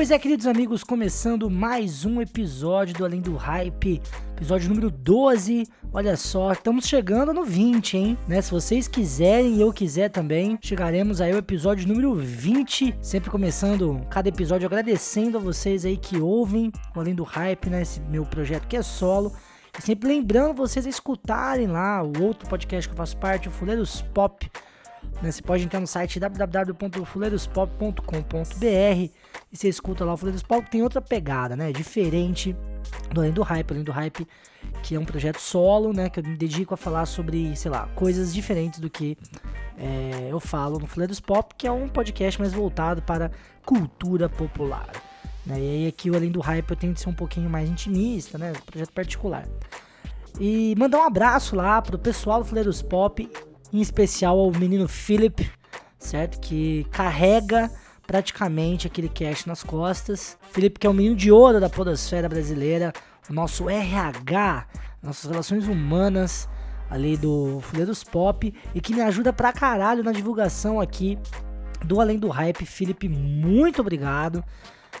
[0.00, 4.00] Pois é, queridos amigos, começando mais um episódio do Além do Hype,
[4.34, 5.68] episódio número 12.
[5.92, 8.18] Olha só, estamos chegando no 20, hein?
[8.26, 8.40] Né?
[8.40, 12.96] Se vocês quiserem e eu quiser também, chegaremos aí ao episódio número 20.
[13.02, 17.82] Sempre começando cada episódio agradecendo a vocês aí que ouvem o Além do Hype, né?
[17.82, 19.30] Esse meu projeto que é solo.
[19.78, 23.50] E sempre lembrando vocês a escutarem lá o outro podcast que eu faço parte, o
[23.50, 24.50] Fuleiros Pop
[25.22, 25.30] né?
[25.30, 29.10] Você pode entrar no site www.fuleirospop.com.br
[29.52, 31.72] e você escuta lá o Fuleiros Pop, tem outra pegada, né?
[31.72, 32.56] Diferente
[33.12, 33.70] do Além do Hype.
[33.70, 34.26] Além do Hype,
[34.82, 36.08] que é um projeto solo, né?
[36.08, 39.18] Que eu me dedico a falar sobre, sei lá, coisas diferentes do que
[39.76, 43.30] é, eu falo no Fuleiros Pop, que é um podcast mais voltado para
[43.64, 44.90] cultura popular.
[45.44, 45.58] Né?
[45.58, 48.52] E aí aqui Além do Hype eu tento ser um pouquinho mais intimista, né?
[48.66, 49.48] Projeto particular.
[50.38, 53.28] E mandar um abraço lá pro pessoal do Fuleiros Pop
[53.72, 55.50] em especial ao menino Philip,
[55.98, 56.40] certo?
[56.40, 57.70] Que carrega
[58.06, 60.36] praticamente aquele cast nas costas.
[60.50, 62.92] Felipe que é o menino de ouro da podosfera brasileira,
[63.28, 64.66] o nosso RH,
[65.02, 66.48] nossas relações humanas
[66.90, 71.16] ali do Fuleiros Pop e que me ajuda pra caralho na divulgação aqui
[71.84, 72.66] do Além do Hype.
[72.66, 74.44] Felipe, muito obrigado.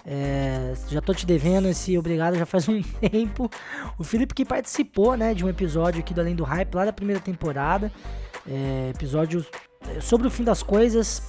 [0.04, 3.50] É, já tô te devendo esse obrigado já faz um tempo.
[3.98, 6.92] O Felipe que participou, né, de um episódio aqui do Além do Hype lá da
[6.92, 7.92] primeira temporada.
[8.48, 9.44] É, episódio
[9.88, 11.22] é, sobre o fim das coisas,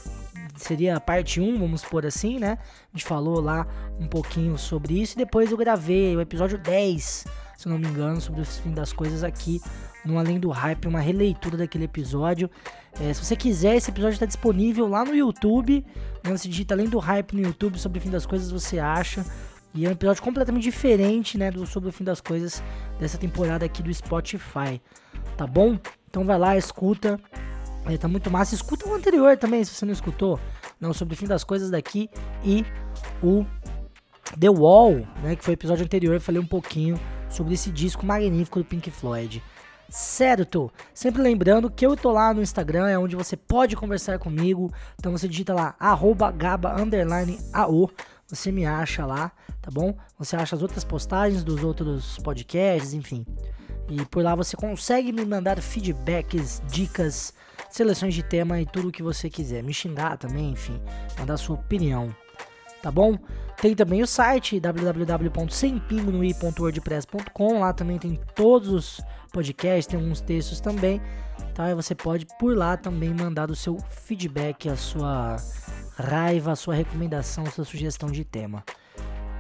[0.56, 2.58] seria a parte 1, vamos por assim, né?
[2.94, 3.68] A gente falou lá
[4.00, 7.26] um pouquinho sobre isso e depois eu gravei o episódio 10,
[7.58, 9.62] se não me engano, sobre o fim das coisas aqui
[10.06, 12.50] no Além do Hype, uma releitura daquele episódio.
[13.00, 15.86] É, se você quiser, esse episódio está disponível lá no YouTube.
[16.24, 16.32] Né?
[16.32, 19.26] Você digita Além do Hype no YouTube sobre o fim das coisas, você acha.
[19.74, 22.62] E é um episódio completamente diferente, né, do sobre o fim das coisas
[23.00, 24.82] dessa temporada aqui do Spotify.
[25.38, 25.78] Tá bom?
[26.10, 27.20] Então vai lá, escuta.
[27.86, 28.54] É, tá muito massa.
[28.54, 30.40] Escuta o anterior também, se você não escutou.
[30.80, 32.10] Não, sobre o fim das coisas daqui.
[32.44, 32.66] E
[33.24, 33.46] o
[34.38, 35.36] The Wall, né?
[35.36, 36.16] Que foi o episódio anterior.
[36.16, 39.42] Eu falei um pouquinho sobre esse disco magnífico do Pink Floyd.
[39.92, 40.72] Certo?
[40.94, 44.72] Sempre lembrando que eu tô lá no Instagram, é onde você pode conversar comigo.
[44.98, 47.92] Então você digita lá, arroba gaba, underline, AO.
[48.26, 49.94] Você me acha lá, tá bom?
[50.18, 53.26] Você acha as outras postagens dos outros podcasts, enfim.
[53.90, 57.34] E por lá você consegue me mandar feedbacks, dicas,
[57.70, 59.62] seleções de tema e tudo o que você quiser.
[59.62, 60.82] Me xingar também, enfim,
[61.20, 62.16] mandar sua opinião.
[62.82, 63.18] Tá bom?
[63.62, 67.60] Tem também o site www.sempingonui.wordpress.com.
[67.60, 69.00] Lá também tem todos os
[69.32, 71.02] podcasts, tem alguns textos também.
[71.56, 71.72] Tá?
[71.72, 75.38] E você pode por lá também mandar o seu feedback, a sua
[75.96, 78.64] raiva, a sua recomendação, a sua sugestão de tema.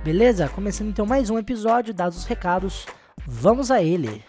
[0.03, 0.50] Beleza?
[0.50, 2.88] Começando então mais um episódio, dados os recados,
[3.25, 4.24] vamos a ele.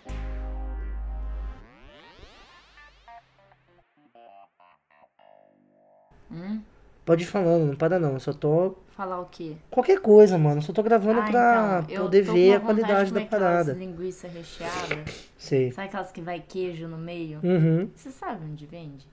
[6.30, 6.62] Hum?
[7.04, 8.12] Pode ir falando, não para não.
[8.14, 8.76] Eu só tô.
[8.96, 9.52] Falar o quê?
[9.70, 10.60] Qualquer coisa, mano.
[10.60, 13.72] Só tô gravando Ah, pra então, eu poder ver a qualidade de da parada.
[13.72, 15.02] linguiça recheada.
[15.38, 15.72] Sei.
[15.72, 17.40] Sabe aquelas que vai queijo no meio?
[17.42, 17.88] Uhum.
[17.96, 19.06] Você sabe onde vende?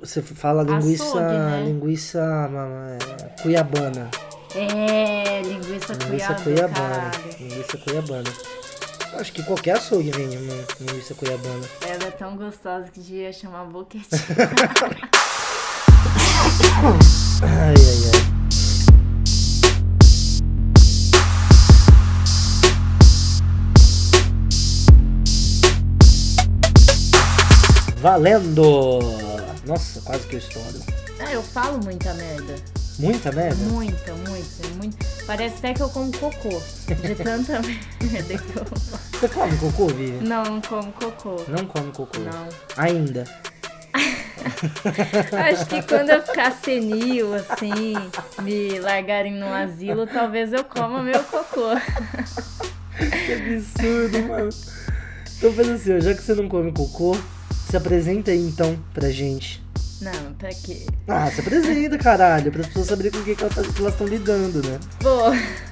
[0.00, 1.02] Você fala linguiça.
[1.04, 1.64] Açougue, né?
[1.66, 4.10] Linguiça é, cuiabana.
[4.54, 7.10] É, linguiça, Linguiça cuiabana.
[7.40, 8.30] Linguiça cuiabana.
[9.14, 11.66] Acho que qualquer açougue vende uma linguiça cuiabana.
[11.86, 14.06] Ela é tão gostosa que devia chamar boquete.
[17.42, 18.27] Ai, ai, ai.
[28.00, 29.00] Valendo!
[29.66, 30.80] Nossa, quase que eu estouro.
[31.20, 32.54] ah, eu falo muita merda.
[32.98, 33.56] Muita merda?
[33.56, 35.06] Muita, muita, muita.
[35.26, 36.60] Parece até que eu como cocô.
[36.86, 37.60] De tanta
[38.00, 38.64] merda que eu
[39.12, 40.24] Você come cocô, Vivi?
[40.24, 41.44] Não, não como cocô.
[41.48, 42.18] Não come cocô.
[42.20, 42.48] Não.
[42.76, 43.24] Ainda.
[45.52, 47.94] Acho que quando eu ficar senil, assim,
[48.42, 51.74] me largarem num asilo, talvez eu coma meu cocô.
[52.98, 54.48] Que absurdo, mano.
[55.36, 57.16] Então faz assim, ó, já que você não come cocô,
[57.68, 59.62] se apresenta aí então pra gente.
[60.00, 60.86] Não, pra quê?
[61.08, 64.06] Ah, se apresenta, caralho, para as pessoas saberem com o que, que elas tá- estão
[64.06, 64.78] lidando, né?
[65.00, 65.08] Pô,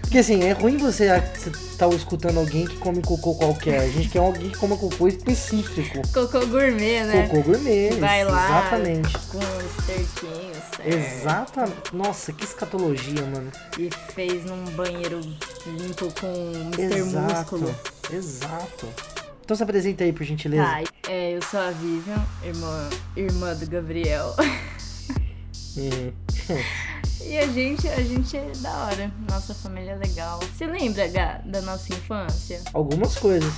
[0.01, 1.07] Porque assim, é ruim você,
[1.37, 3.81] você tá escutando alguém que come cocô qualquer.
[3.81, 6.03] A gente quer alguém que coma cocô específico.
[6.13, 7.29] cocô gourmet, né?
[7.29, 7.91] Cocô gourmet.
[8.01, 9.19] Vai lá Exatamente.
[9.29, 10.89] com esterquinho, certo?
[10.93, 11.95] Exatamente.
[11.97, 13.51] Nossa, que escatologia, mano.
[13.79, 15.21] E fez num banheiro
[15.67, 16.99] limpo com Mr.
[16.99, 17.59] Exato.
[17.59, 17.75] Músculo.
[18.13, 18.89] Exato.
[19.47, 20.65] Então se apresenta aí, por gentileza.
[20.65, 24.35] Tá, é, eu sou a Vivian, irmã, irmã do Gabriel.
[25.77, 26.13] Uhum.
[27.25, 29.11] E a gente, a gente é da hora.
[29.29, 30.39] Nossa família é legal.
[30.39, 32.61] Você lembra, Gá, da nossa infância?
[32.73, 33.53] Algumas coisas.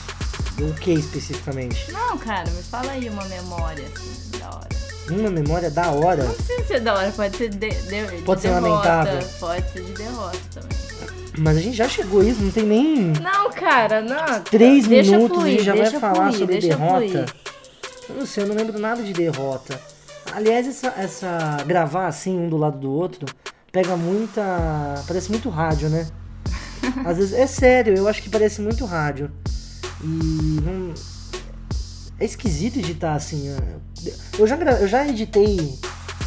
[0.56, 1.92] Do que especificamente?
[1.92, 4.68] Não, cara, me fala aí uma memória, assim, da hora.
[5.10, 6.24] Uma memória da hora.
[6.24, 8.88] Não precisa ser da hora, pode ser de, de, Pode de ser derrota.
[8.88, 9.28] lamentável.
[9.38, 10.87] Pode ser de derrota também.
[11.38, 14.40] Mas a gente já chegou a isso, não tem nem Não, cara, não.
[14.42, 17.00] três deixa minutos fluir, e já vai falar fluir, sobre derrota.
[17.08, 17.34] fluir.
[18.08, 19.80] Eu não sei, eu não lembro nada de derrota.
[20.32, 23.26] Aliás, essa, essa gravar assim, um do lado do outro,
[23.72, 24.42] pega muita.
[25.06, 26.06] Parece muito rádio, né?
[27.04, 27.32] Às vezes.
[27.32, 29.30] É sério, eu acho que parece muito rádio.
[30.02, 30.94] E não.
[32.20, 33.48] É esquisito editar assim.
[33.48, 33.78] é.
[34.38, 35.78] Eu já, eu já editei.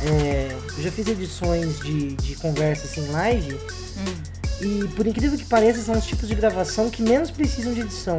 [0.06, 3.54] é, eu já fiz edições de, de conversa assim, live.
[3.56, 4.41] Hum.
[4.62, 8.18] E por incrível que pareça, são os tipos de gravação que menos precisam de edição.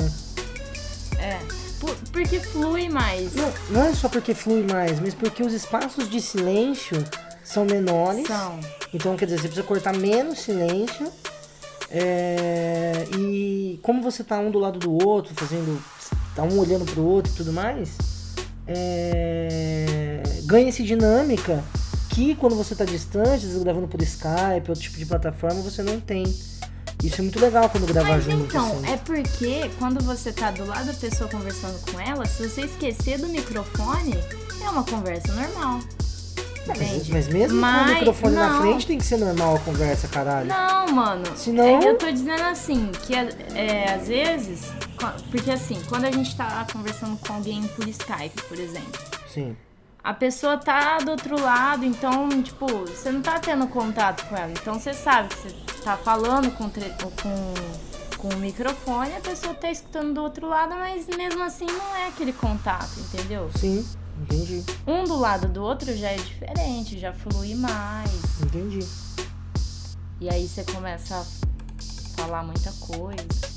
[1.19, 1.39] É.
[1.81, 3.35] Por- porque flui mais.
[3.35, 7.03] Não, não é só porque flui mais, mas porque os espaços de silêncio
[7.45, 8.27] são menores.
[8.27, 8.59] São.
[8.93, 11.09] Então, quer dizer, você precisa cortar menos silêncio.
[11.91, 15.83] é, e como você tá um do lado do outro, fazendo.
[16.35, 17.91] tá um olhando pro outro e tudo mais,
[18.67, 21.63] é, ganha essa dinâmica
[22.13, 26.23] que quando você tá distante, gravando por Skype, outro tipo de plataforma, você não tem.
[27.03, 28.45] Isso é muito legal quando gravar Mas junto.
[28.45, 28.93] então, assim.
[28.93, 33.19] é porque quando você tá do lado da pessoa conversando com ela, se você esquecer
[33.19, 34.15] do microfone,
[34.65, 35.81] é uma conversa normal.
[36.65, 38.61] Mas, mas mesmo com o Mas microfone na não.
[38.63, 40.49] frente tem que ser normal a conversa, caralho.
[40.49, 41.25] Não, mano.
[41.37, 44.61] Senão- É eu tô dizendo assim, que é, às vezes.
[45.29, 49.01] Porque assim, quando a gente tá conversando com alguém por Skype, por exemplo,
[49.35, 49.57] Sim.
[50.05, 54.51] A pessoa tá do outro lado, então, tipo, você não tá tendo contato com ela.
[54.51, 55.51] Então você sabe que você
[55.83, 57.55] tá falando com, com,
[58.19, 62.09] com o microfone, a pessoa tá escutando do outro lado, mas mesmo assim não é
[62.09, 63.49] aquele contato, entendeu?
[63.57, 63.87] Sim,
[64.21, 64.65] entendi.
[64.87, 68.41] Um do lado do outro já é diferente, já flui mais.
[68.43, 68.81] Entendi.
[70.21, 71.25] E aí você começa a
[72.17, 73.52] falar muita coisa.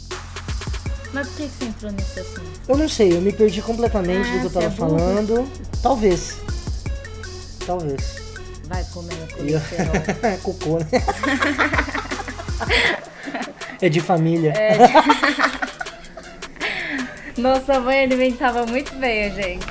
[1.15, 2.41] Mas por que você entrou nesse assunto?
[2.67, 5.49] Eu não sei, eu me perdi completamente Ah, do que eu você tava é falando.
[5.81, 6.35] Talvez.
[7.65, 8.15] Talvez.
[8.65, 9.95] Vai comendo eu- colesterol.
[10.23, 10.87] É cocô, né?
[13.81, 14.53] é de família.
[17.37, 19.65] Nossa mãe alimentava muito bem a gente.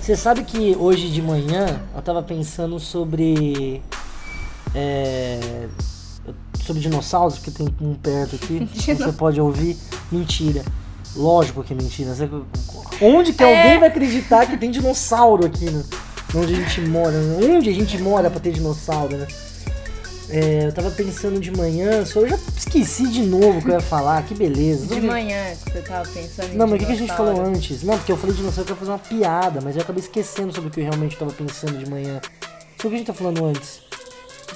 [0.00, 3.82] Você sabe que hoje de manhã eu tava pensando sobre.
[4.74, 5.68] é,
[6.64, 8.66] sobre dinossauros, porque tem um perto aqui.
[8.74, 9.76] você pode ouvir.
[10.10, 10.64] Mentira.
[11.16, 12.10] Lógico que é mentira.
[13.00, 13.46] Onde que É.
[13.64, 15.84] alguém vai acreditar que tem dinossauro aqui no,
[16.34, 17.14] onde a gente mora?
[17.42, 19.26] Onde a gente mora pra ter dinossauro, né?
[20.28, 23.74] É, eu tava pensando de manhã, só eu já esqueci de novo o que eu
[23.74, 24.92] ia falar, que beleza.
[24.92, 27.40] De manhã que você tava pensando em Não, mas o que, que a gente falou
[27.44, 27.84] antes?
[27.84, 30.68] Não, porque eu falei de dinossauro pra fazer uma piada, mas eu acabei esquecendo sobre
[30.68, 32.20] o que eu realmente tava pensando de manhã.
[32.76, 33.80] Sobre o que a gente tá falando antes?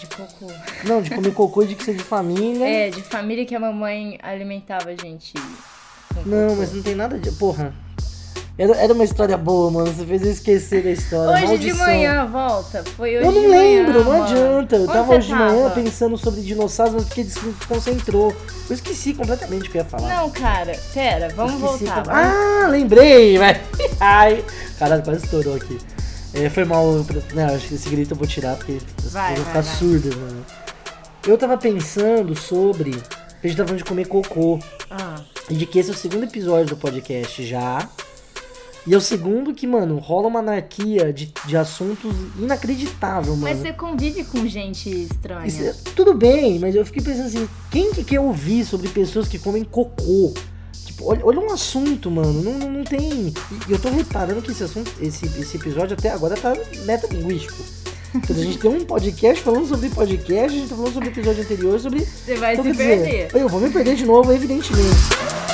[0.01, 0.53] De cocô.
[0.85, 2.65] Não, de comer cocô e de que ser de família.
[2.67, 5.35] É, de família que a mamãe alimentava a gente.
[6.27, 7.31] Não, mas não tem nada de.
[7.33, 7.73] Porra.
[8.59, 9.87] Era, era uma história boa, mano.
[9.91, 11.33] Você fez eu esquecer da história.
[11.33, 11.87] Hoje de Maldição.
[11.87, 12.85] manhã, volta.
[12.95, 14.25] Foi hoje Eu não de manhã, lembro, não mano.
[14.25, 14.77] adianta.
[14.77, 15.75] Eu Onde tava hoje de manhã tava?
[15.75, 18.37] pensando sobre dinossauros, mas porque desconcentrou.
[18.69, 20.09] Eu esqueci completamente o que eu ia falar.
[20.15, 22.03] Não, cara, pera, vamos Esqueci voltar.
[22.05, 22.35] com- vamos-
[22.65, 23.61] Ah, lembrei, velho.
[23.99, 24.45] Ai,
[24.79, 25.79] caralho, quase estourou aqui.
[26.35, 26.85] É, foi mal.
[27.35, 29.63] Não, acho que esse grito eu vou tirar porque as Vai, pessoas vão vai, ficar
[29.63, 29.75] vai.
[29.79, 30.45] surdas, mano.
[31.27, 32.91] Eu tava pensando sobre.
[33.43, 34.59] A gente tava falando de comer cocô.
[34.91, 35.17] Ah,
[35.55, 37.89] de que esse é o segundo episódio do podcast já.
[38.87, 43.43] E é o segundo que, mano, rola uma anarquia de, de assuntos inacreditável, mano.
[43.43, 45.47] mas você convive com gente estranha.
[45.47, 49.29] Isso é- tudo bem, mas eu fiquei pensando assim, quem que quer ouvir sobre pessoas
[49.29, 50.33] que comem cocô?
[50.87, 53.35] Tipo, olha, olha um assunto, mano, não, não, não tem...
[53.69, 56.55] E eu tô reparando que esse assunto, esse, esse episódio até agora tá
[56.87, 57.63] metalinguístico.
[58.13, 61.09] Quer dizer, a gente tem um podcast falando sobre podcast, a gente tá falando sobre
[61.09, 62.01] o episódio anterior, sobre...
[62.01, 63.41] Você vai Então, se quer dizer, perder.
[63.41, 65.50] eu vou me perder de novo, evidentemente.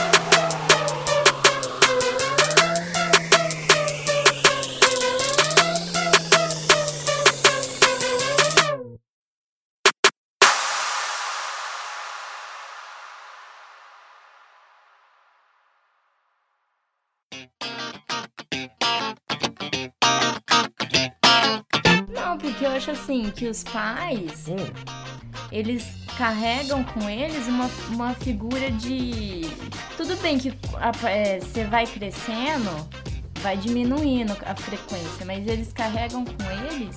[22.86, 24.56] Acho assim que os pais, Hum,
[25.50, 25.84] eles
[26.16, 29.42] carregam com eles uma, uma figura de.
[29.96, 30.52] Tudo bem que
[31.04, 32.88] é, você vai crescendo,
[33.40, 36.96] vai diminuindo a frequência, mas eles carregam com eles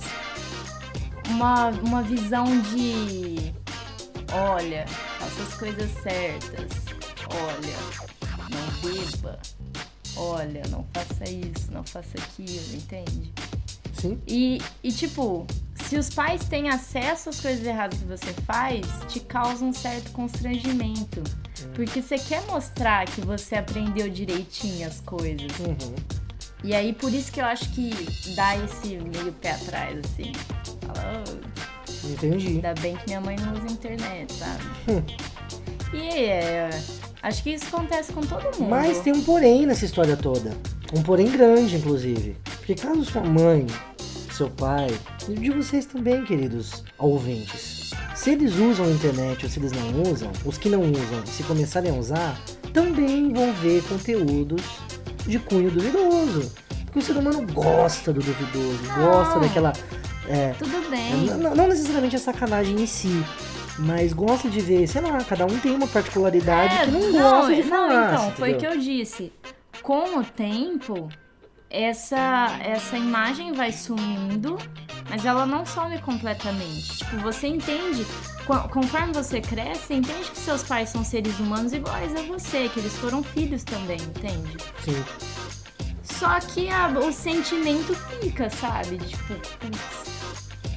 [1.28, 3.52] uma, uma visão de.
[4.32, 4.86] Olha,
[5.18, 6.70] faça as coisas certas.
[7.28, 7.76] Olha,
[8.48, 9.40] não beba.
[10.16, 13.32] Olha, não faça isso, não faça aquilo, entende?
[14.00, 14.18] sim.
[14.26, 15.46] E, e, tipo,
[15.90, 20.12] se os pais têm acesso às coisas erradas que você faz, te causa um certo
[20.12, 21.20] constrangimento.
[21.74, 25.50] Porque você quer mostrar que você aprendeu direitinho as coisas.
[25.58, 25.96] Uhum.
[26.62, 27.90] E aí, por isso que eu acho que
[28.36, 30.30] dá esse meio pé atrás, assim.
[30.86, 32.46] Fala, "Oh, Entendi.
[32.46, 34.62] ainda bem que minha mãe não usa internet, sabe?
[34.88, 35.02] Hum.
[35.92, 36.70] E é,
[37.20, 38.70] acho que isso acontece com todo mundo.
[38.70, 40.56] Mas tem um porém nessa história toda.
[40.94, 42.36] Um porém grande, inclusive.
[42.58, 43.66] Porque caso sua mãe,
[44.40, 44.88] seu pai,
[45.28, 50.02] e de vocês também, queridos ouvintes, se eles usam a internet ou se eles não
[50.10, 52.40] usam, os que não usam, se começarem a usar,
[52.72, 54.62] também vão ver conteúdos
[55.26, 56.50] de cunho duvidoso.
[56.86, 59.40] Porque o ser humano gosta do duvidoso, gosta Não.
[59.42, 59.72] daquela.
[60.26, 61.26] é, Tudo bem.
[61.36, 63.22] não, não necessariamente a sacanagem em si,
[63.78, 67.54] mas gosta de ver, sei lá, cada um tem uma particularidade É, que não gosta
[67.54, 68.12] de não, falar.
[68.14, 69.32] então, você foi o que eu disse.
[69.82, 71.10] Com o tempo,
[71.70, 74.58] essa, essa imagem vai sumindo,
[75.08, 76.98] mas ela não some completamente.
[76.98, 78.04] Tipo, você entende,
[78.46, 82.68] co- conforme você cresce, você entende que seus pais são seres humanos iguais a você,
[82.68, 84.56] que eles foram filhos também, entende?
[84.84, 85.04] Sim.
[86.02, 88.98] Só que a- o sentimento fica, sabe?
[88.98, 90.10] Tipo, putz.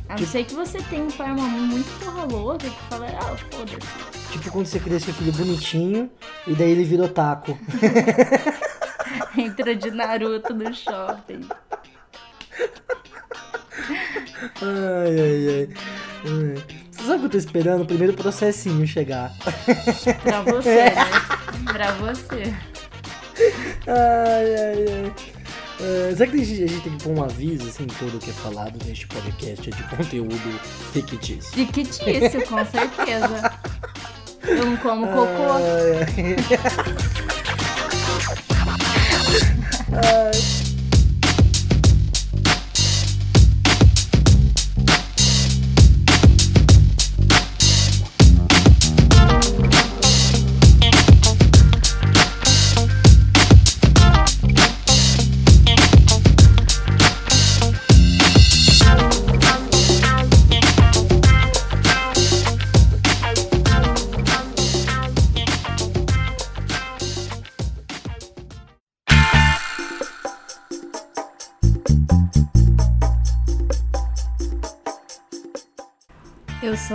[0.09, 2.79] A não ser que você tenha um pai e uma mãe muito porra louca que
[2.89, 4.31] fala, ah, foda-se.
[4.31, 6.09] Tipo quando você cria seu filho bonitinho
[6.45, 7.57] e daí ele vira otaku.
[9.37, 11.47] Entra de Naruto no shopping.
[14.61, 15.69] Ai, ai,
[16.25, 16.63] ai.
[16.91, 17.81] Você sabe o que eu tô esperando?
[17.81, 19.31] O primeiro processinho chegar.
[20.21, 21.05] Pra você, né?
[21.71, 22.53] Pra você.
[23.87, 25.13] Ai, ai, ai.
[25.81, 28.29] É, será que a gente, a gente tem que pôr um aviso assim, tudo que
[28.29, 30.59] é falado neste podcast é de conteúdo
[30.93, 31.51] fictício?
[31.51, 33.51] Fictício, com certeza.
[34.47, 35.53] Eu não como cocô.
[35.53, 37.22] Ai, ai.
[39.93, 40.22] Eu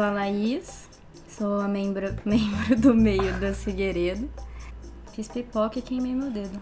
[0.09, 0.89] a Laís,
[1.29, 4.29] sou a membro, membro do meio da Figueiredo.
[5.15, 6.59] Fiz pipoca e queimei meu dedo.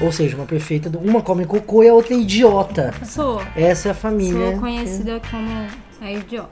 [0.00, 0.90] Ou seja, uma perfeita.
[0.90, 2.92] do- Uma come cocô e a outra é idiota.
[3.04, 3.40] Sou.
[3.56, 4.50] Essa é a família.
[4.52, 5.66] Sou conhecida como
[6.02, 6.50] a idiota.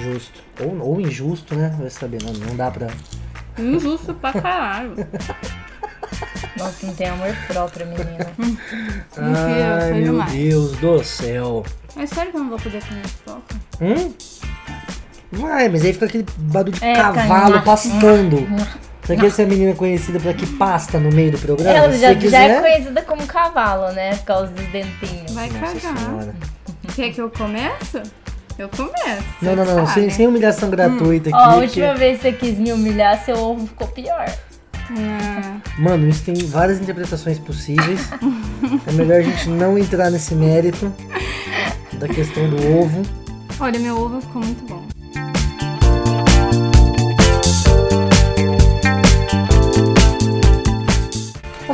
[0.00, 0.40] Justo.
[0.60, 1.74] Ou, ou injusto, né?
[1.78, 2.86] Vai saber, não, não dá pra.
[3.58, 4.94] Injusto pra caralho.
[6.56, 8.30] Nossa, não tem amor próprio, menina.
[9.16, 10.32] Ai, meu demais.
[10.32, 11.64] Deus do céu.
[11.96, 13.54] É sério que eu não vou poder comer pipoca?
[13.80, 14.14] Hum?
[15.36, 18.46] Vai, mas aí fica aquele barulho de É, cavalo pastando.
[19.02, 21.76] Você quer ser a menina conhecida por que pasta no meio do programa?
[21.76, 22.50] Ela já, já quiser.
[22.50, 24.16] é conhecida como cavalo, né?
[24.16, 25.30] Por causa dos dentinhos.
[25.32, 25.98] Vai Nossa cagar.
[25.98, 26.34] senhora.
[26.94, 28.02] Quer que eu comece?
[28.58, 29.24] Eu começo.
[29.42, 31.36] Não, não, não, sem, sem humilhação gratuita aqui.
[31.38, 34.24] Ó, a última vez que você quis me humilhar, seu ovo ficou pior.
[34.90, 38.08] É, Mano, isso tem várias interpretações possíveis.
[38.86, 40.92] é melhor a gente não entrar nesse mérito
[41.94, 43.02] da questão do ovo.
[43.58, 44.83] Olha, meu ovo ficou muito bom.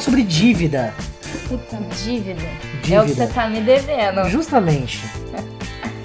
[0.01, 0.95] Fala sobre dívida.
[1.47, 2.41] Puta, dívida.
[2.83, 2.95] Dívida.
[2.95, 4.29] É o que você tá me devendo.
[4.31, 5.05] Justamente.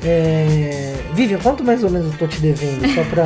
[0.04, 0.96] É...
[1.14, 2.94] Vivian, quanto mais ou menos eu tô te devendo?
[2.94, 3.26] Só pra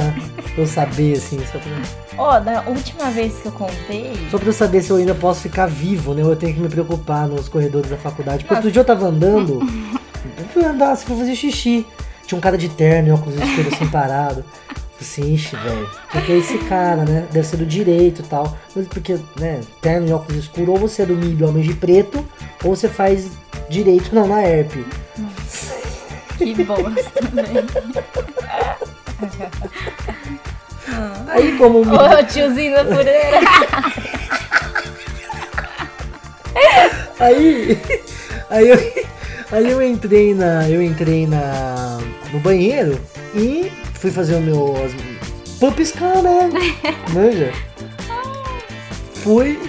[0.56, 1.72] eu saber, assim, só pra...
[2.18, 4.14] Ó, da última vez que eu contei.
[4.30, 6.22] Só pra eu saber se eu ainda posso ficar vivo, né?
[6.22, 8.44] Eu tenho que me preocupar nos corredores da faculdade.
[8.44, 9.60] Porque outro dia eu tava andando,
[10.38, 11.86] eu fui andar, assim, fui fazer xixi.
[12.28, 14.46] Tinha um cara de terno e óculos escuros assim parado.
[15.02, 15.90] Assim, ixi, velho.
[16.14, 17.26] O que é esse cara, né?
[17.32, 18.58] Deve ser do direito e tal.
[18.76, 22.26] Mas Porque, né, terno e óculos escuros, ou você é do MIB homem de preto,
[22.64, 23.30] ou você faz
[23.70, 24.86] direito não na ERP.
[26.38, 27.66] Que bosta, velho.
[31.28, 33.40] Aí como o MIB Ô, tiozinho da fureira.
[37.20, 37.78] Aí,
[38.50, 38.78] aí eu,
[39.52, 41.98] aí eu entrei na, eu entrei na
[42.32, 42.98] no banheiro
[43.36, 44.74] e fui fazer o meu
[45.60, 46.50] pra piscar, né?
[47.14, 47.52] Manja.
[49.16, 49.60] Fui,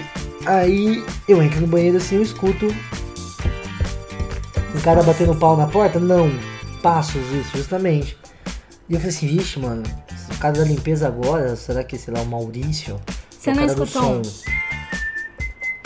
[0.45, 2.73] aí eu entro no banheiro assim, eu escuto
[4.73, 6.31] um cara batendo pau na porta, não,
[6.81, 8.17] passos isso, justamente.
[8.89, 9.83] E eu falei assim, vixe, mano,
[10.33, 12.99] o cara da limpeza agora, será que, sei lá, o Maurício?
[13.29, 14.51] Você o não cara do escutou som.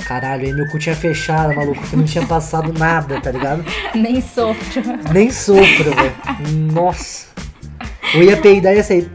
[0.05, 3.65] Caralho, aí meu cu tinha fechado, maluco, que não tinha passado nada, tá ligado?
[3.95, 4.63] Nem sopro.
[5.11, 6.15] Nem sopro, velho.
[6.71, 7.35] Nossa.
[8.15, 9.12] Eu ia peidar e ia sair.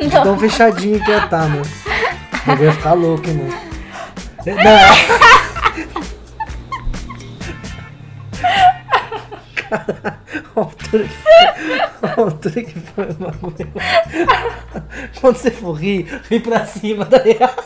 [0.00, 1.62] De tão fechadinho que ia tá, mano.
[2.46, 3.54] Eu ia ficar louco, hein, mano.
[4.46, 4.54] Não.
[9.68, 10.20] Cara,
[10.54, 11.32] a altura que foi,
[12.02, 13.72] a altura que foi o bagulho.
[15.20, 17.64] Quando você for rir, ri pra cima, tá ligado?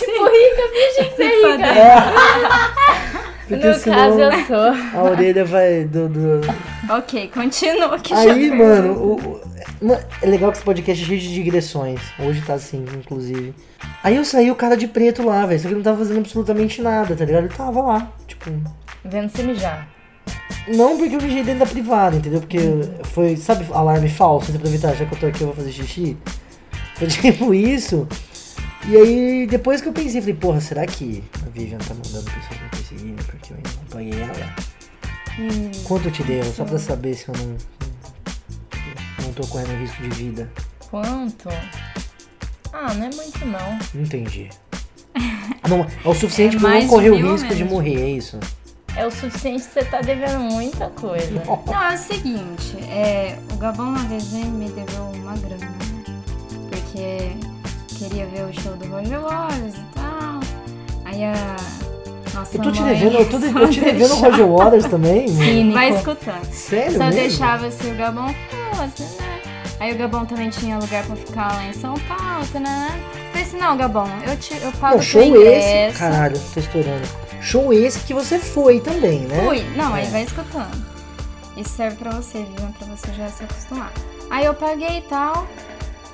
[0.00, 1.66] Tipo, rica, finge ser rica.
[1.66, 3.20] É.
[3.50, 5.00] Porque No senão caso, eu sou.
[5.00, 6.08] a orelha vai do...
[6.08, 6.40] do-
[6.88, 9.14] Ok, continua que Aí, mano, o-
[9.82, 12.00] o- é legal que esse podcast é cheio de digressões.
[12.18, 13.54] Hoje tá assim, inclusive.
[14.02, 15.58] Aí eu saí o cara de preto lá, velho.
[15.60, 17.44] Só que ele não tava fazendo absolutamente nada, tá ligado?
[17.44, 18.50] Ele tava lá, tipo.
[19.04, 19.88] Vendo você mijar.
[20.68, 22.40] Não porque eu mijei dentro da privada, entendeu?
[22.40, 22.58] Porque
[23.12, 26.16] foi, sabe, alarme falso, aproveitar, já que eu tô aqui, eu vou fazer xixi.
[26.96, 28.06] Foi tipo isso.
[28.88, 32.60] E aí, depois que eu pensei, falei, porra, será que a Vivian tá mandando pessoas
[34.10, 34.54] apanhei ela?
[35.84, 36.52] Quanto eu te devo?
[36.52, 37.56] Só pra saber se eu não.
[39.24, 40.50] Não tô correndo risco de vida.
[40.90, 41.48] Quanto?
[42.72, 43.78] Ah, não é muito não.
[43.94, 44.50] Entendi.
[45.68, 48.38] Não, é o suficiente É pra eu não correr o risco de morrer, é isso?
[48.96, 51.30] É o suficiente que você tá devendo muita coisa.
[51.46, 55.68] Não, é o seguinte, é, o Gabão uma vez me deveu uma grana?
[56.70, 57.36] Porque
[57.98, 60.40] queria ver o show do Roger Waters e tal.
[61.04, 61.56] Aí a
[62.40, 65.28] nossa Eu tô te devendo, eu, tô de- eu te devendo o Roger Waters também?
[65.30, 65.44] mano.
[65.44, 65.74] Cínico.
[65.74, 66.44] Vai escutando.
[66.52, 67.12] Sério Só mesmo?
[67.20, 68.34] deixava assim o Gabão,
[68.74, 69.40] foda né?
[69.78, 73.00] Aí o Gabão também tinha lugar pra ficar lá em São Paulo, né?
[73.30, 75.30] Falei assim, não, Gabão, eu, te, eu pago Não, o show esse.
[75.30, 75.98] ingresso.
[75.98, 77.08] Caralho, tô estourando.
[77.40, 79.42] Show esse que você foi também, né?
[79.46, 79.64] Fui.
[79.76, 80.10] Não, aí É.
[80.10, 80.84] vai escutando.
[81.56, 83.90] Isso serve pra você, Vivian, pra você já se acostumar.
[84.28, 85.46] Aí eu paguei e tal.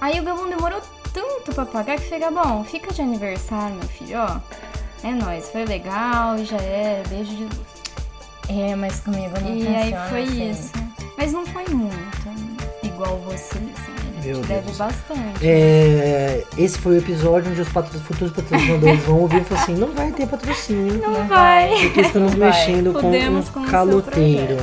[0.00, 0.80] Aí o Gabão demorou
[1.12, 4.36] tanto pra pagar que falei, Gabão, fica de aniversário, meu filho, ó.
[5.06, 7.56] É nóis, foi legal, já era, beijo de luz.
[8.48, 10.50] É, mas comigo não E funciona aí foi assim.
[10.50, 10.72] isso.
[11.18, 11.96] Mas não foi muito
[12.82, 13.96] igual você, assim.
[14.24, 14.46] Meu Deus.
[14.48, 15.46] deve bastante.
[15.46, 19.74] É, esse foi o episódio onde os patro- futuros patrocinadores vão ouvir e falar assim:
[19.76, 20.98] não vai ter patrocínio.
[21.00, 21.68] Não, Não vai.
[21.82, 22.48] Porque estamos Vai.
[22.48, 24.56] mexendo com um caloteiro.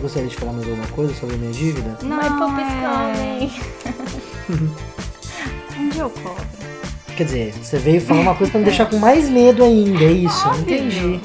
[0.00, 1.96] Gostaria de falar mais alguma coisa sobre a minha dívida?
[2.02, 2.64] Não, pro é...
[2.64, 3.52] piscão, hein?
[5.78, 6.65] Um dia eu cobro.
[7.16, 10.12] Quer dizer, você veio falar uma coisa pra me deixar com mais medo ainda, é
[10.12, 10.48] isso?
[10.48, 10.62] Óbvio.
[10.76, 11.20] Entendi.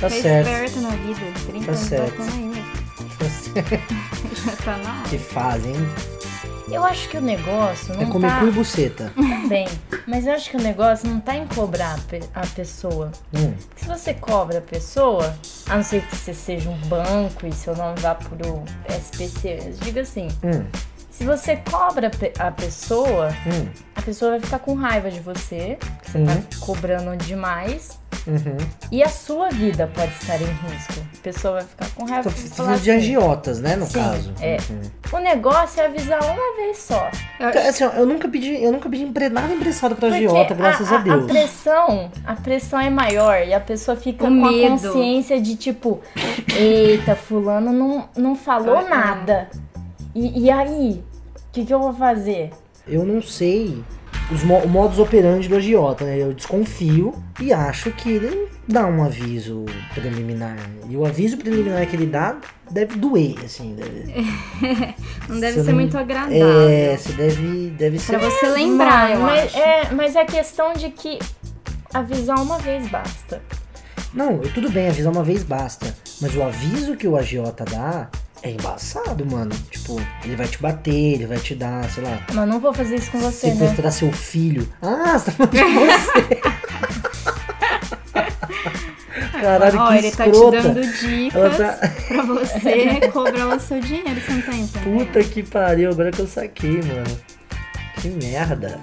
[0.00, 0.48] Tá certo.
[0.48, 1.20] esperto na vida.
[1.46, 2.22] 30 Tá anos certo.
[2.22, 2.64] aí.
[3.18, 3.84] Tá certo.
[4.46, 5.08] Já tá na hora.
[5.08, 5.88] Que fazem, hein?
[6.70, 9.12] Eu acho que o negócio não É comer tá cu e buceta.
[9.48, 9.68] bem.
[10.08, 13.12] Mas eu acho que o negócio não tá em cobrar a pe- a pessoa.
[13.34, 13.52] Hum.
[13.76, 15.36] Se você cobra a pessoa,
[15.68, 20.00] a não ser que você seja um banco e seu nome vá pro SPC, diga
[20.00, 20.64] assim, Hum.
[21.12, 23.68] Se você cobra a pessoa, Hum.
[23.94, 26.26] a pessoa vai ficar com raiva de você, você Uhum.
[26.26, 28.56] tá cobrando demais, Uhum.
[28.90, 30.94] e a sua vida pode estar em risco.
[31.18, 33.86] A pessoa vai ficar com raiva Tô e falando falar de assim, agiotas, né, no
[33.86, 34.32] Sim, caso.
[34.40, 34.56] é.
[34.70, 34.80] Uhum.
[35.12, 37.10] O negócio é avisar uma vez só.
[37.38, 40.24] Eu Então, assim, ó, eu nunca pedi, eu nunca pedi empre- nada emprestado pra Porque
[40.24, 41.24] agiota, graças a, Deus.
[41.24, 44.66] A pressão, a pressão é maior e a pessoa fica O com medo.
[44.66, 46.00] a consciência de tipo,
[46.56, 48.88] eita, fulano não, não falou É.
[48.88, 49.48] nada.
[50.14, 51.02] E, e aí,
[51.36, 52.50] o que, que eu vou fazer?
[52.86, 53.82] Eu não sei
[54.30, 56.20] os mo- o modus operandi do agiota, né?
[56.20, 60.56] Eu desconfio e acho que ele dá um aviso preliminar.
[60.88, 62.36] E o aviso preliminar que ele dá
[62.70, 63.74] deve doer, assim.
[63.74, 64.14] Deve,
[65.28, 66.68] Não deve Você ser não- muito agradável.
[66.68, 68.18] é, você deve, deve ser.
[68.18, 69.58] Pra você lembrar, eu mas, acho.
[69.58, 71.18] é, mas é questão de que
[71.92, 73.42] avisar uma vez basta.
[74.14, 75.94] Não, eu- tudo bem, avisar uma vez basta.
[76.20, 78.08] Mas o aviso que o agiota dá
[78.42, 79.50] é embaçado, mano.
[79.70, 82.96] Tipo, ele vai te bater, ele vai te dar, sei lá, Mas não vou fazer
[82.96, 83.54] isso com você, né?
[83.54, 84.68] sequestrar seu filho.
[84.82, 86.40] Ah, você tá falando de você.
[89.40, 90.62] Caralho, Ó, que ele tá te escrota.
[90.62, 91.78] dando dicas tá...
[92.08, 94.98] pra você cobrar o seu dinheiro, você não tá entendendo?
[95.06, 97.18] Puta que pariu, agora que eu saquei, mano.
[98.00, 98.78] Que merda.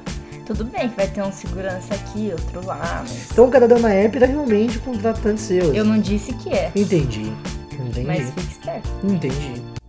[0.45, 3.77] Tudo bem que vai ter um segurança aqui, outro lá, mas Então o cara da
[3.79, 5.73] Maep era realmente um contratante seu.
[5.73, 6.71] eu não disse que é.
[6.75, 7.31] Entendi.
[7.79, 8.07] Entendi.
[8.07, 8.89] Mas fique esperto.
[9.03, 9.79] Entendi.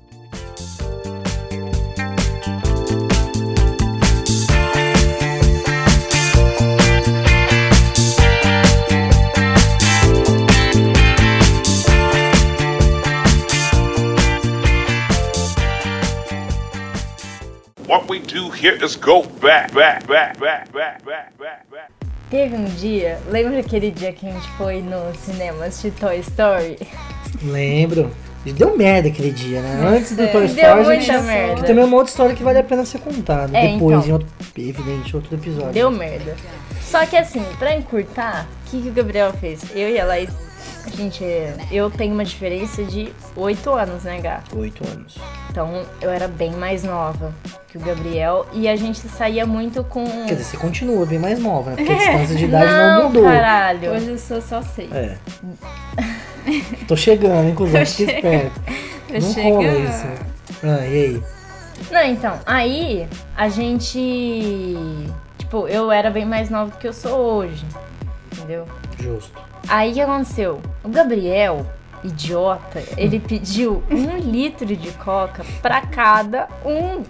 [17.86, 21.90] What we do here is go back, back, back, back, back, back, back, back.
[22.30, 26.78] Teve um dia, lembra aquele dia que a gente foi no cinema assistir Toy Story?
[27.42, 28.10] Lembro.
[28.44, 29.86] Deu merda aquele dia, né?
[29.86, 31.22] Antes do Toy Deu Story, a muita gente...
[31.22, 31.54] merda.
[31.56, 33.56] Que também é uma outra história que vale a pena ser contada.
[33.56, 34.08] É, Depois, então.
[34.08, 35.72] em outro, evidente, outro episódio.
[35.72, 36.34] Deu merda.
[36.80, 39.62] Só que assim, pra encurtar, o que, que o Gabriel fez?
[39.74, 40.30] Eu e a Laís
[40.96, 41.22] Gente,
[41.70, 44.42] eu tenho uma diferença de 8 anos, né, Gá?
[44.56, 45.16] Oito anos.
[45.50, 47.34] Então eu era bem mais nova
[47.68, 50.04] que o Gabriel e a gente saía muito com.
[50.26, 51.76] Quer dizer, você continua bem mais nova, né?
[51.76, 53.24] Porque a distância de idade não, mudou.
[53.24, 53.92] caralho.
[53.92, 54.90] Hoje eu sou só seis.
[54.92, 55.16] É.
[56.88, 57.80] Tô chegando, hein, cuzão?
[57.80, 58.60] Tô Fica esperto.
[59.08, 59.54] Tô Não chegando.
[59.54, 60.06] rola isso.
[60.62, 61.22] Ah, e aí?
[61.90, 64.76] Não, então, aí a gente.
[65.38, 67.64] Tipo, eu era bem mais nova do que eu sou hoje.
[68.32, 68.66] Entendeu?
[68.98, 69.40] Justo.
[69.68, 70.60] Aí o que aconteceu?
[70.84, 71.66] O Gabriel,
[72.04, 77.02] idiota, ele pediu um litro de coca pra cada um.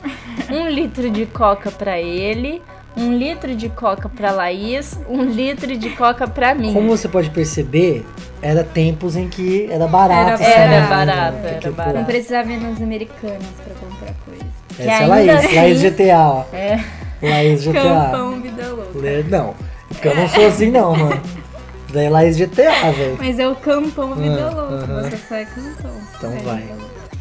[0.54, 2.62] Um litro de coca pra ele,
[2.96, 6.72] um litro de coca pra Laís, um litro de coca pra mim.
[6.72, 8.04] Como você pode perceber,
[8.42, 10.20] era tempos em que era barato.
[10.20, 11.58] Era essa Era merda, barato, né?
[11.62, 11.96] era barato.
[11.98, 14.44] Não precisava ir nas americanas pra comprar coisa.
[14.78, 16.44] Essa Que é Laís, assim- Laís GTA, ó.
[16.54, 16.84] É.
[17.22, 17.80] Laís GTA.
[17.82, 19.22] Campão, vida louca.
[19.28, 19.54] Não,
[19.88, 21.20] porque eu não sou assim não, mano.
[21.92, 23.16] Daí é Laís GTA, velho.
[23.18, 24.74] Mas é o campão, vida Ah, louca.
[24.84, 25.02] aham.
[25.10, 25.90] Você só é campão.
[26.16, 26.64] Então É vai.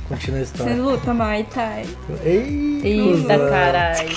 [0.10, 0.76] Continua a Você história.
[0.76, 1.86] luta Muay Thai.
[2.26, 3.50] Ei, Eita, cuzão.
[3.50, 4.10] caralho.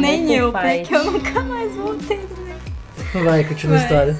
[0.00, 0.78] Nem eu, pai.
[0.80, 2.16] porque eu nunca mais voltei.
[2.18, 2.56] né?
[3.24, 4.16] Vai, continua a história.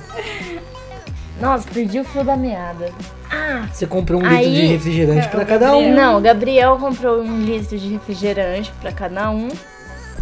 [1.40, 2.90] Nossa, perdi o fio da meada.
[3.30, 5.94] Ah, Você comprou um Aí- litro de refrigerante pra o cada um.
[5.94, 9.48] não, o Gabriel comprou um litro de refrigerante pra cada um.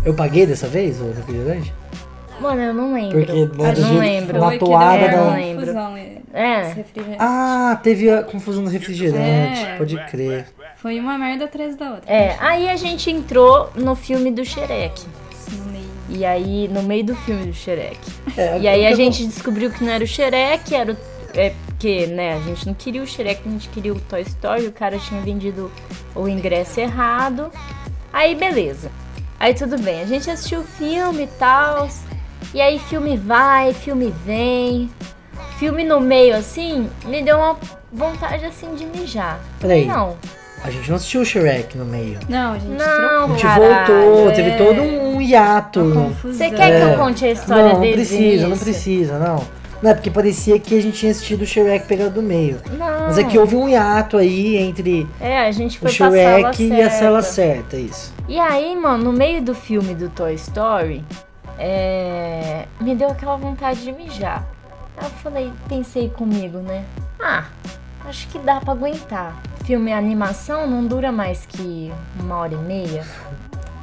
[0.05, 1.73] Eu paguei dessa vez o refrigerante?
[2.41, 3.19] Mano, eu não lembro.
[3.19, 4.39] Porque, né, eu do não jeito- lembro.
[4.41, 5.61] na Foi que toada deu da- uma Não lembro.
[5.67, 6.63] confusão, é, É.
[6.63, 7.17] esse refrigerante.
[7.21, 9.61] Ah, teve a confusão do refrigerante.
[9.65, 9.77] É.
[9.77, 10.47] Pode crer.
[10.77, 12.11] Foi uma merda atrás da outra.
[12.11, 15.07] É, aí a gente entrou no filme do meio.
[16.09, 17.99] E aí, no meio do filme do Shrek.
[18.37, 20.97] É, E aí a gente descobriu que não era o Shrek, era o.
[21.33, 24.67] É porque, né, a gente não queria o Shrek, a gente queria o Toy Story,
[24.67, 25.71] o cara tinha vendido
[26.15, 27.53] o ingresso errado.
[28.13, 28.91] Aí, beleza.
[29.39, 31.89] Aí tudo bem, a gente assistiu o filme e tal.
[32.55, 34.91] E aí filme vai, filme vem.
[35.59, 37.57] Filme no meio, assim, me deu uma
[37.93, 39.39] vontade, assim, de mijar.
[39.61, 40.17] Peraí, Não,
[40.65, 42.19] a gente não assistiu o Shrek no meio.
[42.29, 43.29] Não, a gente Não, A trocou.
[43.29, 44.33] gente Caralho, voltou, é.
[44.35, 46.15] teve todo um hiato.
[46.25, 46.95] Você quer que É.
[46.95, 49.61] eu conte a história Não, não desde o precisa, não precisa, não.
[49.83, 52.59] Não, é porque parecia que a gente tinha assistido o Shrek pegado do meio.
[52.79, 53.07] Não.
[53.07, 56.11] Mas é que houve um hiato aí entre É, a gente o foi sala
[56.53, 58.13] Shrek e a cela certa, isso.
[58.29, 61.03] E aí, mano, no meio do filme do Toy Story,
[61.63, 64.47] é, me deu aquela vontade de mijar.
[64.97, 66.85] Aí eu falei, pensei comigo, né?
[67.23, 67.45] Ah,
[68.07, 69.37] acho que dá pra aguentar.
[69.65, 73.07] Filme e animação não dura mais que uma hora e meia.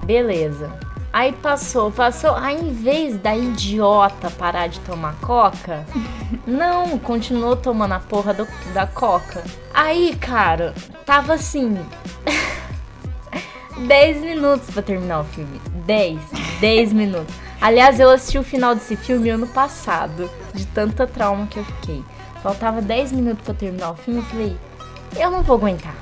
[0.04, 0.72] Beleza.
[1.14, 2.36] Aí passou, passou.
[2.36, 5.86] Aí em vez da idiota parar de tomar coca,
[6.46, 9.44] não, continuou tomando a porra do- da coca.
[9.74, 10.74] Aí, cara,
[11.06, 11.78] tava assim.
[13.88, 15.62] 10 minutos pra terminar o filme.
[15.86, 16.20] 10.
[16.60, 17.34] 10 minutos.
[17.60, 22.04] Aliás, eu assisti o final desse filme ano passado, de tanta trauma que eu fiquei.
[22.44, 24.58] Faltava 10 minutos pra terminar o filme, eu falei,
[25.18, 25.96] eu não vou aguentar.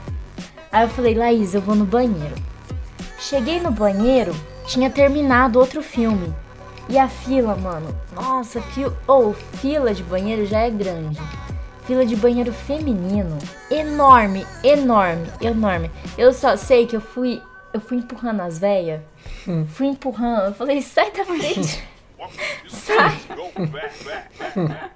[0.69, 2.35] Aí eu falei, Laís, eu vou no banheiro.
[3.17, 4.35] Cheguei no banheiro,
[4.67, 6.33] tinha terminado outro filme.
[6.89, 11.19] E a fila, mano, nossa, fila, ou fila de banheiro já é grande.
[11.87, 13.37] Fila de banheiro feminino,
[13.71, 15.89] enorme, enorme, enorme.
[16.17, 17.41] Eu só sei que eu fui,
[17.73, 19.01] eu fui empurrando as velhas.
[19.73, 21.83] Fui empurrando, eu falei, sai da frente.
[22.67, 23.19] sai.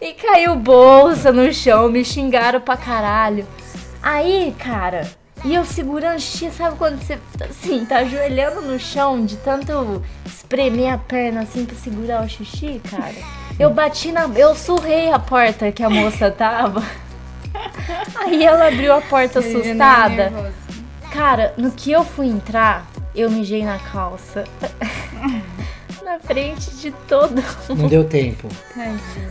[0.00, 3.46] E caiu bolsa no chão, me xingaram pra caralho.
[4.02, 5.08] Aí, cara,
[5.44, 7.18] e eu segurando xixi, sabe quando você,
[7.48, 12.80] assim, tá ajoelhando no chão de tanto espremer a perna, assim, pra segurar o xixi,
[12.90, 13.14] cara?
[13.58, 14.28] Eu bati na...
[14.36, 16.82] eu surrei a porta que a moça tava.
[18.16, 20.32] Aí ela abriu a porta assustada.
[21.10, 24.44] Cara, no que eu fui entrar, eu mijei na calça.
[26.04, 27.42] na frente de todo.
[27.68, 28.48] Não deu tempo.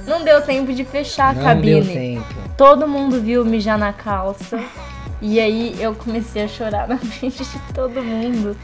[0.07, 1.81] Não deu tempo de fechar a Não cabine.
[1.81, 2.25] deu tempo.
[2.57, 4.59] Todo mundo viu mijar na calça.
[5.21, 8.55] E aí eu comecei a chorar na frente de todo mundo.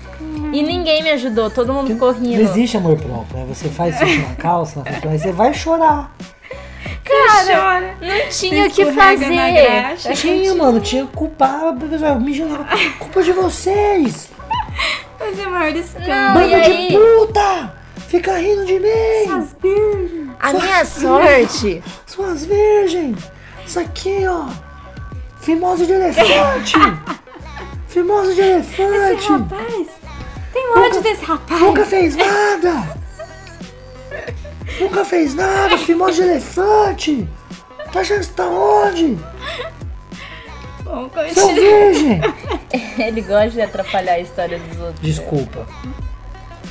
[0.54, 2.41] E ninguém me ajudou, todo mundo ficou Não rindo.
[2.41, 3.45] existe amor próprio, né?
[3.49, 6.15] Você faz xixi na calça, na frente, aí você vai chorar.
[7.04, 10.15] Cara, não tinha o que fazer.
[10.15, 11.08] Tinha, mano, tinha na
[12.99, 14.30] culpa de vocês.
[15.25, 16.09] Mas é maior escândalo.
[16.09, 16.88] Não, Bando e aí?
[16.88, 17.73] de puta!
[18.07, 20.31] Fica rindo de mim!
[20.39, 21.83] A minha sorte.
[22.05, 23.17] Suas virgens!
[23.65, 24.47] Isso aqui, ó!
[25.41, 26.73] Fimosa de elefante!
[27.88, 29.27] Fimosa de Esse elefante!
[29.31, 29.88] rapaz,
[30.53, 31.61] tem ódio desse rapaz.
[31.61, 32.97] Nunca fez nada!
[34.79, 35.77] Nunca fez nada!
[35.77, 37.29] Fimosa de elefante!
[37.91, 39.17] Tá achando que você tá onde?
[40.95, 42.21] Bom, Seu virgem!
[43.05, 45.01] Ele gosta de atrapalhar a história dos outros.
[45.01, 45.67] Desculpa.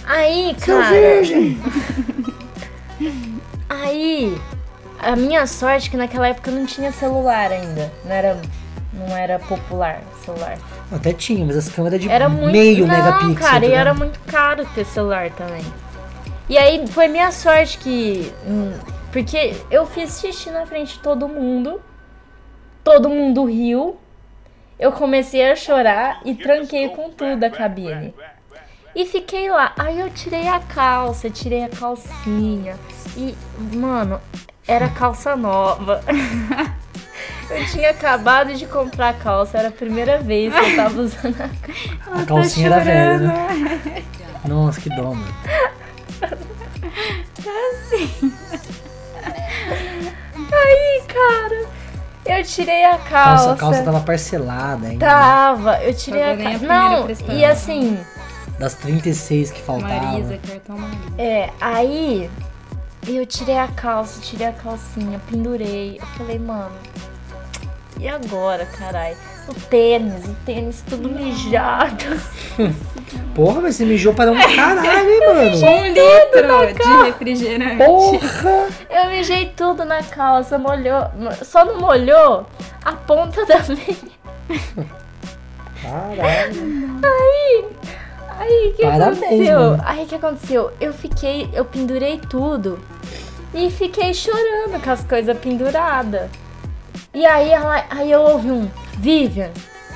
[0.07, 0.91] Aí, Seu cara.
[0.95, 1.59] virgem!
[3.69, 4.37] Aí
[4.99, 7.93] a minha sorte é que naquela época não tinha celular ainda.
[8.05, 8.41] Não era,
[8.93, 10.59] não era popular celular.
[10.91, 12.53] Até tinha, mas as câmeras de Era muito.
[12.53, 13.35] meio não, megapixel.
[13.35, 15.65] cara, e era muito caro ter celular também.
[16.49, 18.33] E aí foi minha sorte que.
[18.47, 18.73] hum,
[19.13, 21.81] Porque eu fiz xixi na frente de todo mundo.
[22.83, 23.97] Todo mundo riu.
[24.79, 28.15] Eu comecei a chorar e tranquei com tudo a cabine.
[28.95, 29.73] E fiquei lá.
[29.79, 32.77] Aí eu tirei a calça, tirei a calcinha.
[33.17, 33.35] E,
[33.77, 34.21] mano,
[34.67, 36.03] era calça nova.
[37.51, 41.37] Eu tinha acabado de comprar a calça, era a primeira vez que eu tava usando
[41.41, 44.03] a A calcinha era velha, né?
[44.47, 45.35] Nossa, que dó, mano.
[50.53, 51.67] Aí, cara,
[52.27, 53.11] eu tirei a A calça.
[53.11, 55.07] calça, a calça tava parcelada ainda.
[55.07, 56.67] Tava, eu tirei a calça.
[56.67, 57.07] Não,
[57.37, 57.99] e assim,
[58.59, 60.13] Das 36 que faltavam.
[60.13, 61.01] Marisa, cartão Marisa.
[61.19, 62.31] é, aí
[63.07, 65.99] eu tirei a calça, tirei a calcinha, pendurei.
[66.01, 66.73] Eu falei, mano,
[67.99, 69.17] e agora, carai?
[69.49, 72.05] O tênis, o tênis tudo mijado.
[73.35, 75.57] Porra, mas você mijou para um caralho, hein, mano?
[75.57, 77.85] Um litro de refrigerante.
[77.85, 78.69] Porra!
[78.91, 81.07] Eu mijei tudo na calça, molhou.
[81.43, 82.47] Só não molhou
[82.85, 84.89] a ponta da meia.
[85.83, 86.95] Caralho.
[88.37, 89.61] Aí, o que Parabéns, aconteceu?
[89.61, 89.83] mano.
[89.87, 90.71] Aí, o que aconteceu?
[90.81, 92.81] Eu fiquei, eu pendurei tudo
[93.55, 96.29] e fiquei chorando com as coisas penduradas.
[97.13, 99.51] E aí, ela, aí eu ouvi um, Vivian,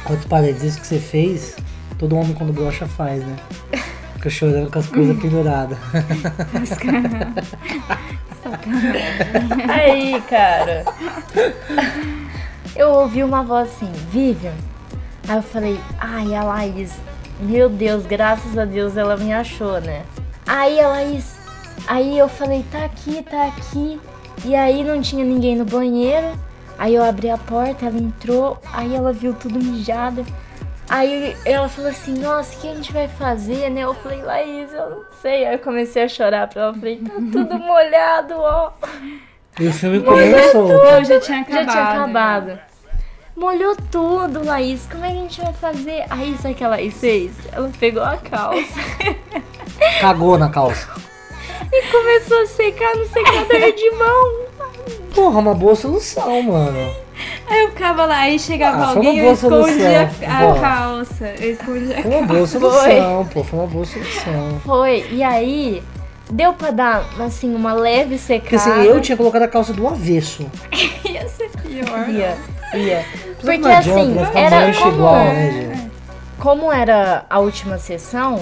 [0.04, 1.56] Quanto parênteses, isso que você fez,
[1.98, 3.36] todo homem quando brocha faz, né?
[4.14, 5.78] Fica chorando com as coisas penduradas.
[9.68, 10.84] aí, cara.
[12.74, 14.54] Eu ouvi uma voz assim, Vivian.
[15.28, 16.92] Aí eu falei, ai, a Laís,
[17.40, 20.02] meu Deus, graças a Deus ela me achou, né?
[20.46, 21.36] Aí a Laís,
[21.86, 24.00] aí eu falei, tá aqui, tá aqui.
[24.44, 26.32] E aí não tinha ninguém no banheiro.
[26.78, 30.24] Aí eu abri a porta, ela entrou, aí ela viu tudo mijado.
[30.88, 33.82] Aí ela falou assim, nossa, o que a gente vai fazer, né?
[33.82, 35.44] Eu falei, Laís, eu não sei.
[35.46, 38.72] Aí eu comecei a chorar pra ela, falei, tá tudo molhado, ó.
[39.60, 40.70] E o filme começou.
[40.70, 41.64] Eu já tinha acabado.
[41.66, 42.58] Já tinha acabado.
[43.36, 44.86] Molhou tudo, Laís.
[44.90, 46.04] Como é que a gente vai fazer?
[46.10, 47.32] Aí, sabe o que a Laís fez?
[47.52, 48.80] Ela pegou a calça
[50.00, 50.88] Cagou na calça.
[51.72, 54.48] e começou a secar no secador de mão.
[55.14, 56.94] Porra, uma boa solução, mano.
[57.46, 61.34] Aí eu ficava lá, aí chegava Ah, alguém, uma eu escondia a, a calça.
[61.40, 63.44] Eu escondia a Foi uma boa solução, pô.
[63.44, 64.60] Foi uma boa solução.
[64.64, 65.06] Foi.
[65.10, 65.82] E aí,
[66.30, 68.80] deu pra dar, assim, uma leve Porque secada.
[68.80, 70.46] assim, eu tinha colocado a calça do avesso.
[71.04, 72.08] Ia ser pior.
[72.08, 72.36] Ia,
[72.74, 73.04] ia.
[73.40, 75.90] Porque adianta, assim, ficar era como, igual, né, gente?
[76.38, 78.38] como era a última sessão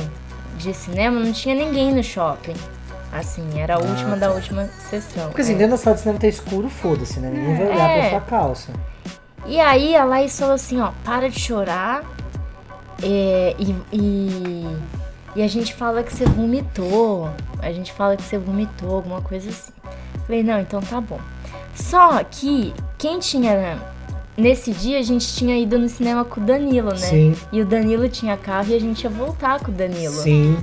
[0.57, 2.55] de cinema, não tinha ninguém no shopping.
[3.13, 5.29] Assim, era a última da última sessão.
[5.29, 5.57] Porque assim, é.
[5.57, 7.31] dentro da sala de cinema tá escuro, foda-se, né?
[7.31, 8.01] Ninguém vai olhar É.
[8.01, 8.73] pra sua calça.
[9.47, 12.03] E aí a Laís falou assim, ó, para de chorar.
[13.03, 14.67] é, e, e,
[15.37, 17.31] e a gente fala que você vomitou.
[17.61, 19.73] A gente fala que você vomitou, alguma coisa assim.
[20.27, 21.21] Falei, não, então tá bom.
[21.75, 23.79] Só que quem tinha.
[24.37, 26.97] Nesse dia a gente tinha ido no cinema com o Danilo, né?
[26.97, 27.37] Sim.
[27.53, 30.13] E o Danilo tinha carro e a gente ia voltar com o Danilo.
[30.13, 30.59] Sim.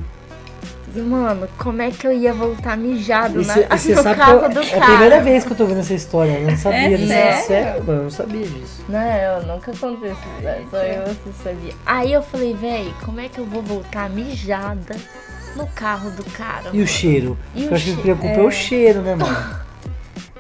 [0.96, 4.40] E, mano, como é que eu ia voltar mijado E na, você no sabe carro
[4.40, 4.86] que eu- do é a cara?
[4.86, 6.32] primeira vez que eu tô vendo essa história.
[6.40, 7.08] Eu não sabia É disso.
[7.08, 7.44] sério?
[7.48, 8.86] Sério, mano, eu não sabia disso.
[8.88, 11.74] Não, eu nunca contei essa história, só eu você sabia.
[11.86, 14.96] Aí eu falei, véi, como é que eu vou voltar mijada
[15.56, 16.70] no carro do cara?
[16.72, 17.38] E o cheiro?
[17.56, 19.63] E eu o acho que me preocupa é o cheiro, né, mano?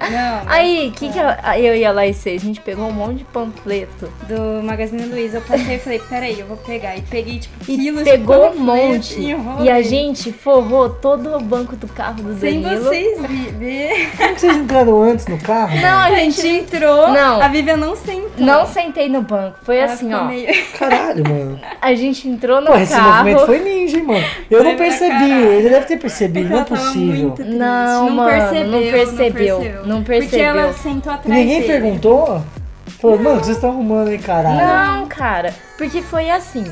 [0.09, 2.41] Não, Aí, o que, que a- eu e a Laís fez?
[2.41, 6.39] A gente pegou um monte de panfleto do Magazine Luiza, eu passei e falei, peraí,
[6.39, 6.95] eu vou pegar.
[6.97, 9.19] E peguei, tipo, e quilos pegou de um monte.
[9.19, 9.35] e.
[9.63, 12.83] E a gente forrou todo o banco do carro do Sem Danilo.
[12.85, 14.09] vocês vi- ver.
[14.17, 15.75] Como que vocês entraram antes no carro?
[15.79, 17.41] Não, a A gente entrou, Não.
[17.41, 18.29] a Vivian não sentou.
[18.37, 19.57] não sentei no banco.
[19.63, 20.25] Foi Ela assim, ó.
[20.25, 21.59] meio- Caralho, mano.
[21.81, 23.17] A gente entrou no Pô, esse carro.
[23.29, 24.23] movimento foi ninja, hein, mano.
[24.49, 25.31] Eu Foi não percebi.
[25.31, 27.35] Ele deve ter percebido, não é possível.
[27.39, 30.45] Não, não mano, percebeu, não percebeu, não Porque percebeu.
[30.57, 31.73] ela sentou atrás ninguém dele.
[31.73, 32.41] perguntou?
[32.99, 34.57] Falou, mano, o que vocês estão arrumando aí, caralho?
[35.01, 36.65] Não, cara, porque foi assim.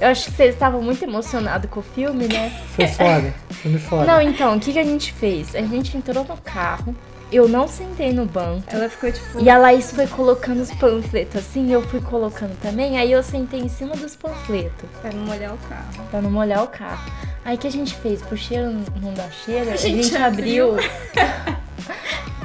[0.00, 2.50] Eu acho que vocês estavam muito emocionados com o filme, né?
[2.74, 3.34] Foi foda.
[3.50, 4.04] Filme foda.
[4.04, 5.54] Não, então, o que, que a gente fez?
[5.54, 6.94] A gente entrou no carro,
[7.30, 8.64] eu não sentei no banco.
[8.68, 9.40] Ela ficou tipo.
[9.40, 13.60] E a Laís foi colocando os panfletos assim, eu fui colocando também, aí eu sentei
[13.60, 16.06] em cima dos panfletos, Pra não molhar o carro.
[16.10, 17.10] pra não molhar o carro.
[17.44, 18.20] Aí o que a gente fez?
[18.20, 20.76] Pro cheiro não dar cheiro, a gente, gente abriu,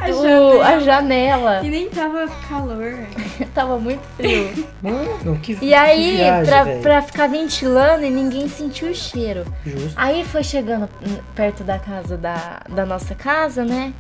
[0.02, 0.66] A o- janela.
[0.68, 1.62] a janela.
[1.64, 2.94] E nem tava calor.
[3.54, 4.68] Tava muito frio.
[4.82, 9.46] Mano, que E aí, que viagem, pra, pra ficar ventilando e ninguém sentiu o cheiro.
[9.66, 9.94] Justo.
[9.96, 10.88] Aí foi chegando
[11.36, 13.94] perto da casa da, da nossa casa, né?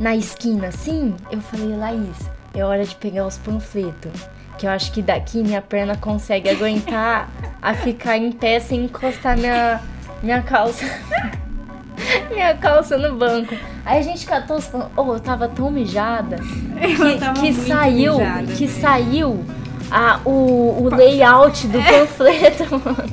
[0.00, 2.16] na esquina assim, eu falei, Laís,
[2.52, 4.10] é hora de pegar os panfletos.
[4.58, 7.28] Que eu acho que daqui minha perna consegue aguentar
[7.62, 9.80] a ficar em pé sem encostar minha,
[10.22, 10.84] minha calça.
[12.30, 13.54] minha calça no banco.
[13.84, 14.92] Aí a gente catou os panfletos.
[14.96, 16.36] Oh, eu tava tão mijada
[16.80, 18.80] Eu tava que saiu, mijada, que velho.
[18.80, 19.44] saiu
[19.90, 20.30] a, o,
[20.84, 23.10] o layout do panfleto, mano.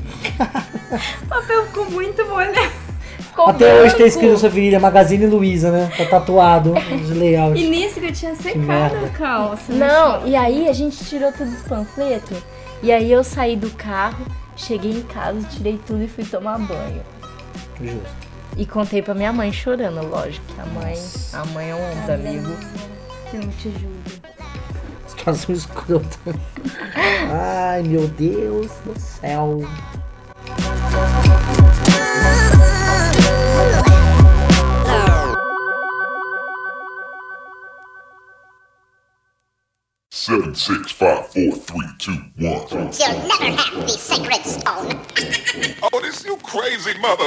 [1.24, 2.72] O papel ficou muito molhado.
[3.20, 4.04] Ficou Até hoje tá branco.
[4.10, 5.90] escrito sua virilha Magazine Luiza, né?
[5.98, 7.62] Tá tatuado os E layouts.
[7.70, 9.72] nisso que eu tinha secado a calça.
[9.74, 12.34] Não, e aí a gente tirou tudo do panfleto.
[12.84, 14.26] E aí eu saí do carro,
[14.58, 17.02] cheguei em casa, tirei tudo e fui tomar banho.
[17.80, 18.31] Justo.
[18.58, 20.96] E contei pra minha mãe chorando, lógico, que a mãe,
[21.34, 22.50] a mãe é um ombro amigo.
[23.34, 24.02] Eu não te juro.
[25.08, 26.18] Situação escrota.
[27.32, 29.62] Ai, meu Deus do céu.
[40.12, 42.92] Seven, six, five, four, three, two, one.
[43.00, 45.00] You'll never have the sacred stone.
[45.82, 47.26] Oh, this you crazy mother.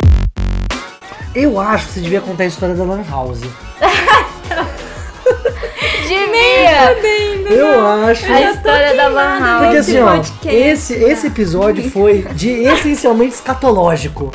[1.35, 3.41] Eu acho que você devia contar a história da Lan House.
[6.07, 6.97] Devia!
[7.51, 8.31] Eu acho.
[8.33, 9.79] A história da Lan Porque House.
[9.79, 10.21] assim, ó,
[10.51, 14.31] esse, esse episódio foi de essencialmente escatológico.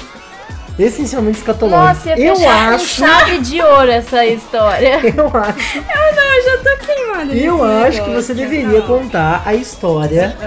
[0.77, 2.09] Essencialmente escatológico.
[2.09, 2.85] Nossa, eu acho.
[2.85, 4.99] chave de ouro essa história.
[5.15, 7.33] Eu acho, Eu não, eu já tô queimada.
[7.35, 8.87] eu acho que você deveria não.
[8.87, 10.37] contar a história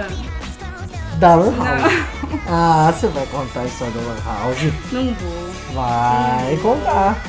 [1.17, 1.93] da Lan House.
[2.49, 4.73] Ah, você vai contar a história da Lan House?
[4.91, 5.52] Não vou.
[5.73, 7.23] Vai contar.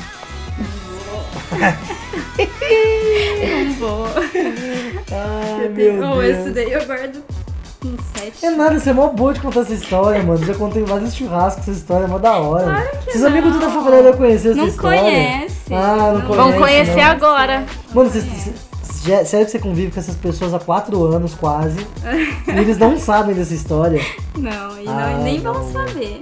[3.41, 4.07] Não vou.
[5.11, 6.55] Ai, meu Oh, esse Deus.
[6.55, 7.23] daí eu guardo
[7.85, 8.45] um sete.
[8.45, 10.43] É nada, você é mó boa de contar essa história, mano.
[10.45, 12.63] Já contei vários churrascos essa história, é mó da hora.
[12.65, 13.29] Claro que Seus não.
[13.29, 15.01] amigos da faculdade já conheceram essa Não história?
[15.01, 15.73] conhece.
[15.73, 16.21] Ah, não Não.
[16.27, 16.35] conhece.
[16.37, 17.11] Vão conhecer não.
[17.11, 17.65] agora.
[17.93, 18.55] Mano, vocês, vocês-
[19.05, 21.79] já- sério que você convive com essas pessoas há quatro anos quase.
[22.47, 24.01] e eles não sabem dessa história.
[24.37, 25.53] Não, e, não, Ah, nem não.
[25.53, 26.21] vão saber.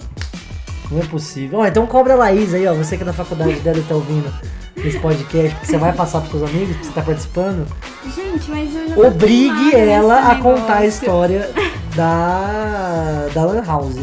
[0.94, 1.60] Não é possível.
[1.60, 2.74] Ó, então cobra a Laís aí, ó.
[2.76, 4.32] Você que é da faculdade dela e tá ouvindo
[4.78, 7.68] esse podcast, porque você vai passar pros seus amigos, porque você tá participando.
[8.16, 11.50] Gente, mas eu já Obrigue ela a contar a história
[11.96, 13.96] da, da Lan House.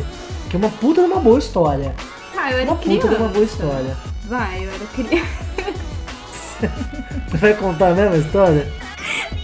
[0.48, 1.94] Que é uma puta de uma boa história.
[2.34, 3.52] Tá, eu era Uma puta de uma boa criança.
[3.52, 3.96] história.
[4.28, 5.50] Vai, eu era criança.
[7.30, 8.68] Você vai contar a mesma história?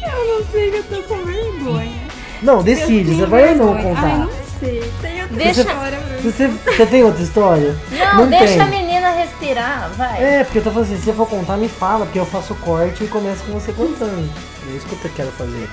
[0.03, 2.07] Eu não sei que eu tô com vergonha.
[2.43, 4.03] Não, decide, você vai ou não contar?
[4.05, 4.93] Ai, não sei.
[5.01, 6.23] Tem outra Deixa- história mim.
[6.31, 7.77] Você, você tem outra história?
[8.17, 8.61] Não, deixa tem.
[8.61, 10.23] a menina respirar, vai.
[10.23, 12.55] É, porque eu tô falando assim, se você for contar, me fala, porque eu faço
[12.57, 14.29] corte e começo com você contando.
[14.69, 15.69] É isso que eu quero fazer.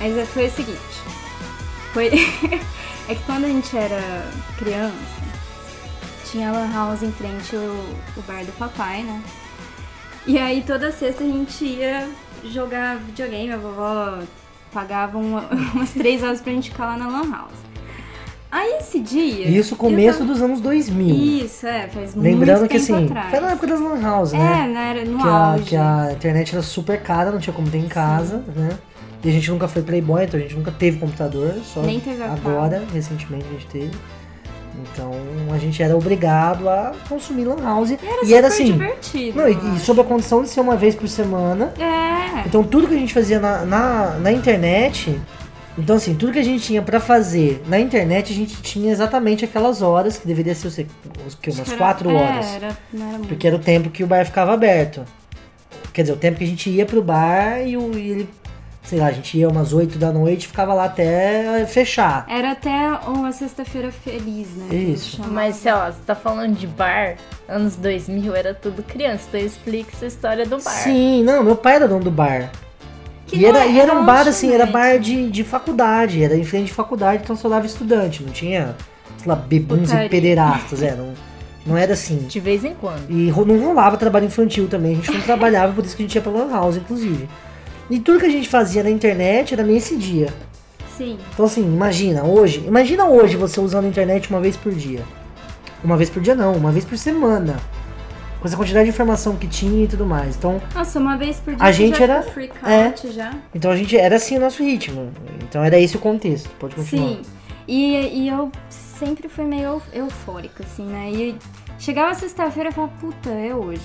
[0.00, 0.80] Mas é- foi o seguinte.
[1.92, 2.06] Foi.
[3.08, 4.24] é que quando a gente era
[4.58, 4.94] criança,
[6.30, 9.20] tinha a Lan House em frente ao, o bar do papai, né?
[10.26, 12.08] E aí toda sexta a gente ia
[12.44, 14.18] jogar videogame, a vovó
[14.72, 17.63] pagava uma- umas três horas pra gente ficar lá na Lan House.
[18.56, 19.48] Aí esse dia.
[19.48, 21.12] Isso começo tava- dos anos 2000.
[21.44, 23.30] Isso, é, faz Lembrando muito que tempo assim, atrás.
[23.30, 24.70] foi na época das lan house, É, né?
[24.72, 24.90] né?
[24.90, 25.64] Era no Que a, auge.
[25.64, 28.68] que a internet era super cara, não tinha como ter em casa, né?
[29.24, 32.22] E a gente nunca foi playboy, então a gente nunca teve computador, só Nem teve
[32.22, 33.90] a agora, recentemente a gente teve.
[34.92, 35.10] Então
[35.52, 37.90] a gente era obrigado a consumir lan house.
[37.92, 38.72] Era e era assim.
[38.72, 39.38] divertido.
[39.38, 41.72] Não, e, e sob a condição de ser uma vez por semana.
[41.78, 42.46] É.
[42.46, 45.18] Então tudo que a gente fazia na, na, na internet.
[45.76, 49.44] Então assim, tudo que a gente tinha pra fazer na internet, a gente tinha exatamente
[49.44, 50.86] aquelas horas, que deveria ser o quê?
[51.26, 52.46] Uns- que, umas Era- 4 é, horas.
[52.54, 53.28] Era, não era muito.
[53.28, 55.04] Porque era o tempo que o bar ficava aberto.
[55.92, 58.30] Quer dizer, o tempo que a gente ia pro bar e, o, e ele.
[58.82, 62.26] Sei lá, a gente ia umas 8 da noite e ficava lá até fechar.
[62.28, 64.74] Era até uma sexta-feira feliz, né?
[64.74, 65.22] Isso.
[65.26, 67.16] Mas, sei lá, você tá falando de bar,
[67.48, 70.70] anos 2000 era tudo criança, então explica essa história do bar.
[70.70, 72.50] Sim, não, meu pai era dono do bar.
[73.26, 76.36] Que E era, é- e era um bar assim, era bar de, de faculdade, era
[76.36, 78.76] em frente de faculdade, então só dava estudante, não tinha,
[79.18, 81.12] sei lá, bebuns e pederastas, é, não,
[81.66, 82.18] não era assim.
[82.28, 83.08] De vez em quando.
[83.08, 86.14] E não rolava trabalho infantil também, a gente não trabalhava, por isso que a gente
[86.14, 87.28] ia pra Lan House, inclusive.
[87.90, 90.28] E tudo que a gente fazia na internet era nesse dia.
[90.96, 91.18] Sim.
[91.32, 95.00] Então assim, imagina hoje, imagina hoje você usando a internet uma vez por dia.
[95.82, 97.56] Uma vez por dia não, uma vez por semana.
[98.44, 100.36] Com essa quantidade de informação que tinha e tudo mais.
[100.36, 102.22] Então, Nossa, uma vez por dia A gente era-
[102.62, 102.94] é.
[103.10, 103.32] já.
[103.54, 105.10] então a gente era assim o nosso ritmo.
[105.42, 106.50] Então era esse o contexto.
[106.58, 107.08] Pode continuar.
[107.08, 107.22] Sim.
[107.66, 111.10] E, e eu sempre fui meio eu- eufórica, assim, né?
[111.10, 111.36] E
[111.78, 113.80] chegava sexta-feira e falava, puta, é hoje.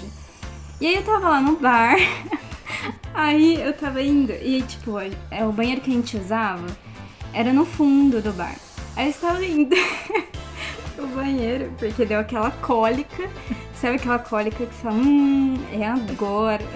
[0.81, 1.95] E aí eu tava lá no bar,
[3.13, 4.99] aí eu tava indo, e tipo,
[5.31, 6.65] é, o banheiro que a gente usava
[7.33, 8.55] era no fundo do bar.
[8.97, 9.73] Aí eu estava indo
[10.97, 13.29] pro banheiro, porque deu aquela cólica.
[13.79, 16.63] Sabe aquela cólica que fala, hum, é agora.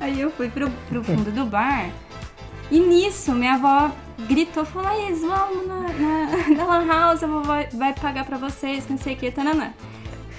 [0.00, 1.90] Aí eu fui pro, pro fundo do bar.
[2.70, 3.90] E nisso, minha avó
[4.26, 8.38] gritou, falou, Laís, vamos na, na, na lan house, a vovó vai, vai pagar pra
[8.38, 9.74] vocês, não sei o que, tananã.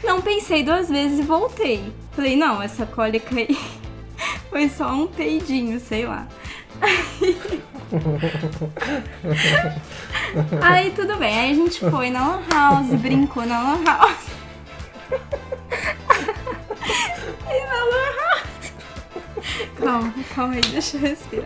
[0.04, 1.94] Não pensei duas vezes e voltei.
[2.14, 3.56] Falei, não, essa cólica aí
[4.50, 6.28] foi só um peidinho, sei lá.
[10.62, 14.28] Aí tudo bem, aí a gente foi na lan house, brincou na lan house.
[17.46, 18.74] E na lan house.
[19.78, 21.46] Calma, calma aí, deixa eu respirar.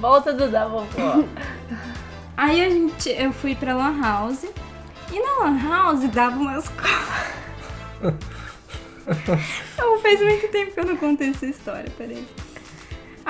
[0.00, 1.24] Volta do da vovó.
[2.36, 4.44] Aí a gente, eu fui pra lan house
[5.12, 6.90] e na lan house dava umas coisas.
[9.78, 12.26] Não, faz muito tempo que eu não contei essa história, peraí.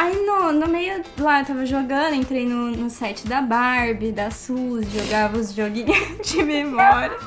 [0.00, 4.30] Aí no, no meio lá eu tava jogando, entrei no, no site da Barbie, da
[4.30, 5.94] SUS, jogava os joguinhos
[6.26, 7.18] de memória.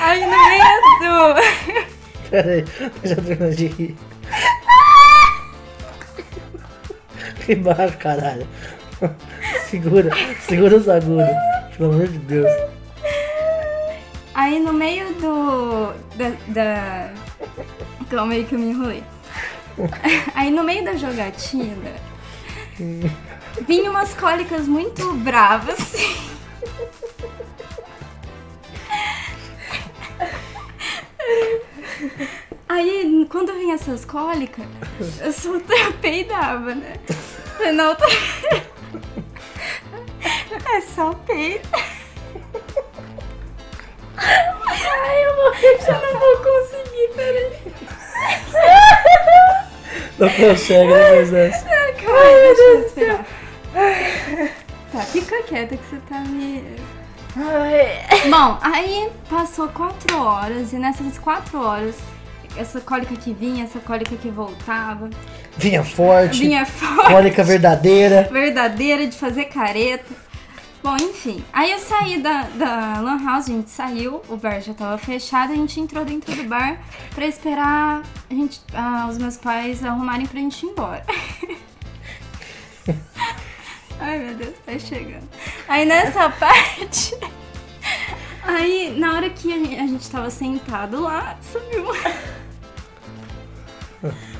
[0.00, 1.34] Aí no meio do.
[2.30, 2.64] Pera aí,
[3.04, 3.94] já terminou de rir.
[7.44, 8.46] Que baixo, caralho.
[9.68, 10.08] Segura,
[10.40, 11.28] segura os agudos.
[11.76, 12.73] Pelo amor de Deus.
[14.34, 15.92] Aí no meio do.
[16.16, 16.30] Da.
[16.48, 17.14] da...
[18.10, 19.04] Calma aí que eu me enrolei.
[20.34, 21.94] Aí no meio da jogatina.
[23.66, 25.94] Vinha umas cólicas muito bravas.
[32.68, 34.66] Aí, quando vinha essas cólicas,
[35.20, 35.32] eu
[35.88, 36.94] a peidava, né?
[37.72, 38.06] Não, tá...
[40.76, 41.68] É só peito.
[44.16, 47.52] Ai, eu vou eu não vou conseguir, peraí.
[50.18, 51.64] Não consegue depois dessa.
[51.64, 53.26] Calma, deixa eu respirar.
[54.92, 56.64] Tá, fica quieta que você tá me.
[58.30, 61.96] Bom, aí passou quatro horas e nessas quatro horas,
[62.56, 65.10] essa cólica que vinha, essa cólica que voltava,
[65.56, 66.38] Vinha forte.
[66.38, 68.28] vinha forte, Cólica verdadeira.
[68.30, 70.23] verdadeira de fazer careta.
[70.84, 71.42] Bom, enfim.
[71.50, 75.54] Aí eu saí da, da Lan House, a gente saiu, o bar já tava fechado,
[75.54, 76.78] a gente entrou dentro do bar
[77.14, 81.02] pra esperar a gente, ah, os meus pais arrumarem pra gente ir embora.
[83.98, 85.26] Ai meu Deus, tá chegando.
[85.66, 87.16] Aí nessa parte.
[88.42, 91.86] Aí na hora que a gente, tava sentado lá, subiu.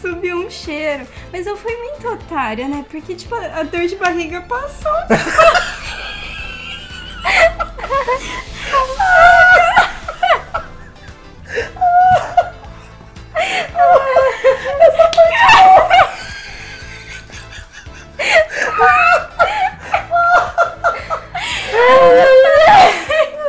[0.00, 1.06] Subiu um cheiro.
[1.32, 2.84] Mas eu fui muito otária, né?
[2.88, 4.92] Porque, tipo, a dor de barriga passou.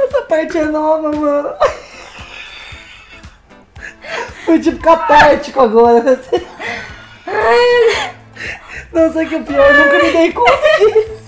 [0.08, 1.54] Essa parte é nova, mano.
[4.46, 6.20] Foi tipo catártico agora.
[8.92, 11.20] Não sei o que é pior, eu nunca me dei conta disso.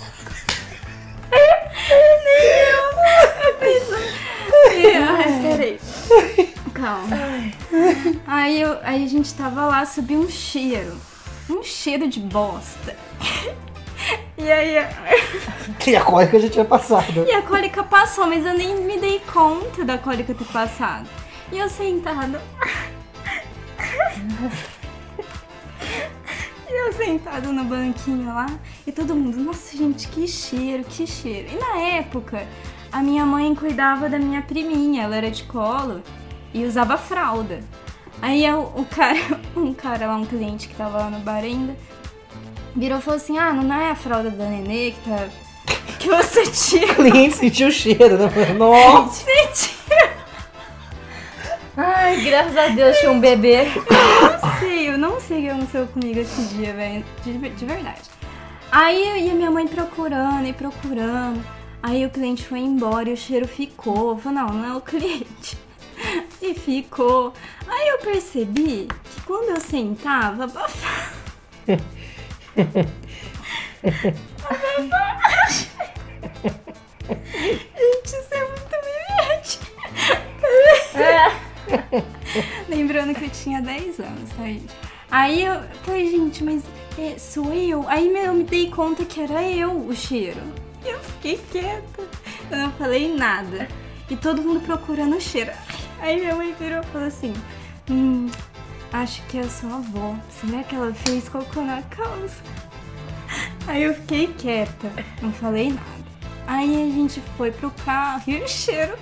[5.07, 5.79] Ai, peraí.
[6.73, 7.17] Calma.
[8.27, 10.95] Aí, eu- aí a gente tava lá, subiu um cheiro.
[11.49, 12.95] Um cheiro de bosta.
[14.37, 14.75] E aí.
[15.79, 17.25] Que a cólica já tinha passado.
[17.27, 21.07] E a cólica passou, mas eu nem me dei conta da cólica ter passado.
[21.51, 22.41] E eu sentada.
[26.69, 28.47] E eu sentada no banquinho lá.
[28.87, 31.49] E todo mundo, nossa gente, que cheiro, que cheiro.
[31.51, 32.47] E na época,
[32.91, 36.01] a minha mãe cuidava da minha priminha, ela era de colo
[36.53, 37.59] e usava fralda.
[38.21, 39.17] Aí eu- o cara,
[39.55, 41.75] um cara lá, um cliente que tava lá no bar ainda,
[42.75, 45.27] virou e falou assim: Ah, não é a fralda da nenê que tá.
[45.99, 46.91] que você tira.
[46.93, 48.53] O cliente sentiu o cheiro, né?
[48.57, 49.25] Nossa.
[51.77, 53.65] Ai, graças a Deus tinha um bebê.
[53.65, 57.05] não sei, eu não sei o que aconteceu comigo esse dia, velho.
[57.23, 58.01] De, de verdade.
[58.71, 61.41] Aí eu e a minha mãe procurando e procurando.
[61.81, 64.11] Aí o cliente foi embora e o cheiro ficou.
[64.11, 65.57] Eu falei, não, não é o cliente.
[66.41, 67.33] E ficou.
[67.67, 71.21] Aí eu percebi que quando eu sentava, abafava.
[77.77, 79.59] Gente, isso é muito humilhante.
[82.67, 84.73] Lembrando que eu tinha 10 anos, tá, gente?
[85.09, 86.63] Aí eu falei, gente, mas
[86.97, 87.87] é, sou eu?
[87.87, 90.41] Aí eu me dei conta que era eu o cheiro.
[90.85, 92.03] E eu fiquei quieta.
[92.49, 93.67] Eu não falei nada.
[94.09, 95.51] E todo mundo procurando o cheiro.
[95.99, 97.33] Aí minha mãe virou e falou assim:
[97.89, 98.29] Hum,
[98.91, 100.15] acho que é a sua avó.
[100.29, 102.41] Será que ela fez cocô na calça?
[103.67, 104.91] Aí eu fiquei quieta,
[105.21, 106.01] não falei nada.
[106.47, 108.97] Aí a gente foi pro carro e o cheiro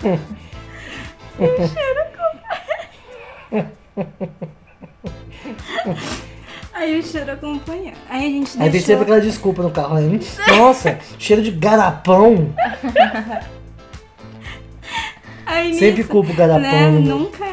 [6.72, 7.92] Aí o cheiro acompanha.
[8.08, 8.86] Aí a gente Aí tem deixou...
[8.88, 10.00] sempre aquela desculpa no carro.
[10.00, 10.18] Né?
[10.56, 12.52] Nossa, cheiro de garapão.
[15.46, 16.62] Aí Sempre nisso, culpa o garapão.
[16.62, 16.90] Né?
[16.90, 16.98] né?
[17.00, 17.44] Nunca...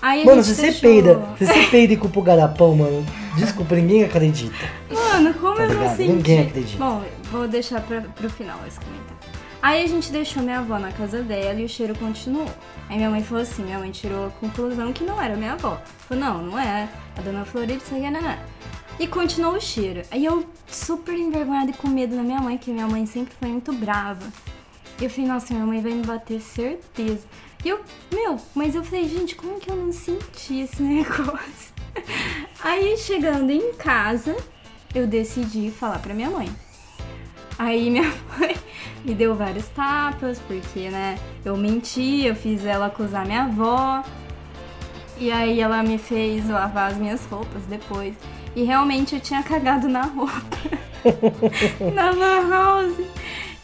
[0.00, 0.80] Aí Mano, se você deixou...
[0.80, 3.04] peida, se você peida e culpa o garapão, mano,
[3.36, 4.56] desculpa, ninguém acredita.
[4.90, 5.96] Mano, como Tá eu não ligado?
[5.96, 6.12] senti?
[6.12, 6.84] Ninguém acredita.
[6.84, 7.02] Bom,
[7.32, 9.18] vou deixar pra, pro final esse comentário.
[9.60, 12.48] Aí a gente deixou minha avó na casa dela e o cheiro continuou.
[12.88, 15.80] Aí minha mãe falou assim, minha mãe tirou a conclusão que não era minha avó.
[16.08, 16.88] Falou, não, não é.
[17.16, 18.38] A dona Florinda, isso aqui, não, não.
[19.00, 20.02] E continuou o cheiro.
[20.10, 23.48] Aí eu super envergonhada e com medo da minha mãe, que minha mãe sempre foi
[23.48, 24.26] muito brava.
[25.00, 27.26] E eu falei, nossa, minha mãe vai me bater, certeza.
[27.64, 27.80] E eu,
[28.12, 31.74] meu, mas eu falei, gente, como que eu não senti esse negócio?
[32.62, 34.36] Aí chegando em casa,
[34.94, 36.48] eu decidi falar pra minha mãe.
[37.58, 38.04] Aí minha
[38.38, 38.56] mãe
[39.04, 44.02] me deu vários tapas, porque, né, eu menti, eu fiz ela acusar minha avó.
[45.18, 48.14] E aí ela me fez lavar as minhas roupas depois.
[48.54, 50.56] E realmente eu tinha cagado na roupa.
[51.92, 52.98] na lan house.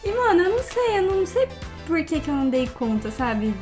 [0.03, 1.47] E, mano, eu não sei, eu não sei
[1.87, 3.53] por que, que eu não dei conta, sabe?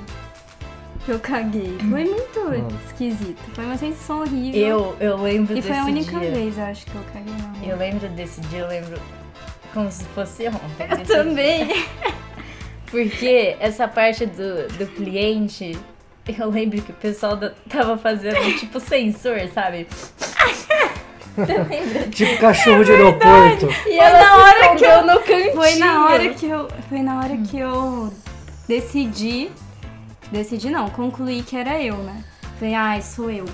[1.05, 1.77] Que eu caguei.
[1.79, 3.41] Foi muito esquisito.
[3.53, 4.61] Foi uma sensação horrível.
[4.61, 6.31] Eu, eu lembro E desse foi a única dia.
[6.31, 7.65] vez, eu acho, que eu caguei na roupa.
[7.65, 8.99] Eu lembro desse dia, eu lembro
[9.73, 10.87] como se fosse ontem.
[10.91, 11.65] Eu também.
[11.67, 11.85] dia.
[12.89, 15.75] Porque essa parte do, do cliente,
[16.39, 19.87] eu lembro que o pessoal da- tava fazendo tipo sensor, sabe?
[22.11, 23.67] Tipo cachorro de aeroporto.
[23.87, 25.53] E ela na hora que eu- no cantinho.
[25.55, 26.67] Foi na hora que eu.
[26.89, 28.13] Foi na hora que eu
[28.67, 29.49] decidi.
[30.31, 32.23] Decidi não, concluí que era eu, né?
[32.59, 33.45] Falei, ai, sou eu.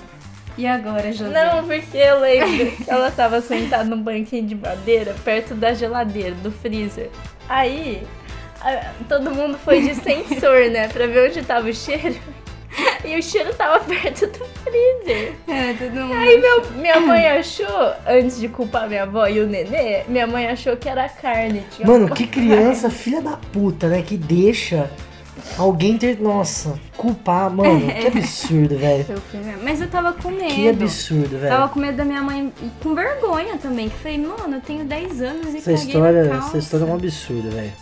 [0.60, 1.30] E agora, José?
[1.32, 6.34] Não, porque eu lembro que ela tava sentada num banquinho de madeira perto da geladeira,
[6.42, 7.08] do freezer.
[7.48, 8.02] Aí,
[8.60, 10.86] a- todo mundo foi de sensor, né?
[10.88, 12.16] Pra ver onde tava o cheiro.
[13.04, 15.32] E o cheiro tava perto do freezer.
[15.48, 16.14] É, todo mundo.
[16.14, 20.46] Aí meu, minha mãe achou, antes de culpar minha avó e o nenê, minha mãe
[20.46, 21.64] achou que era carne.
[21.74, 24.02] Tinha Mano, que criança filha da puta, né?
[24.02, 24.88] Que deixa
[25.58, 26.20] alguém ter.
[26.20, 27.80] Nossa, culpar, mano.
[28.00, 29.06] Que absurdo, velho.
[29.62, 30.54] Mas eu tava com medo.
[30.54, 31.68] Que absurdo, Tava velho.
[31.70, 33.88] com medo da minha mãe e com vergonha também.
[33.88, 37.50] Que falei, mano, eu tenho 10 anos e Essa história, essa história é um absurdo,
[37.50, 37.72] velho.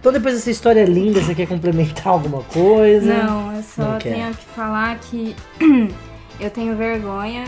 [0.00, 3.12] Então depois dessa história linda, você quer complementar alguma coisa?
[3.22, 5.36] Não, eu só Não tenho que falar que
[6.40, 7.44] eu tenho vergonha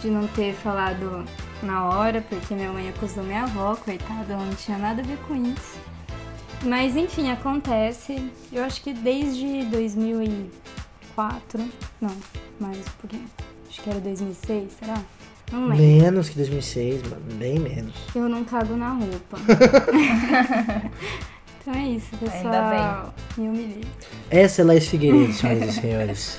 [0.00, 1.24] de não ter falado
[1.62, 5.18] na hora, porque minha mãe acusou minha avó, coitada, ela não tinha nada a ver
[5.28, 5.78] com isso.
[6.64, 8.30] Mas enfim, acontece.
[8.50, 11.60] Eu acho que desde 2004,
[12.00, 12.16] não,
[12.58, 13.26] mais um pouquinho.
[13.68, 14.98] Acho que era 2006, será?
[15.52, 15.84] Não lembro.
[15.84, 17.22] Menos que 2006, mano.
[17.34, 17.94] Bem menos.
[18.14, 19.38] Eu não cago na roupa.
[21.60, 22.54] então é isso, pessoal.
[22.54, 23.84] Ainda Me humilhei.
[24.30, 26.38] Essa é Laís Figueiredo, senhoras e senhores.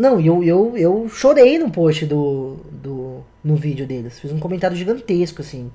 [0.00, 3.18] Não, e eu, eu, eu chorei no post do, do.
[3.44, 4.18] no vídeo deles.
[4.18, 5.70] Fiz um comentário gigantesco, assim.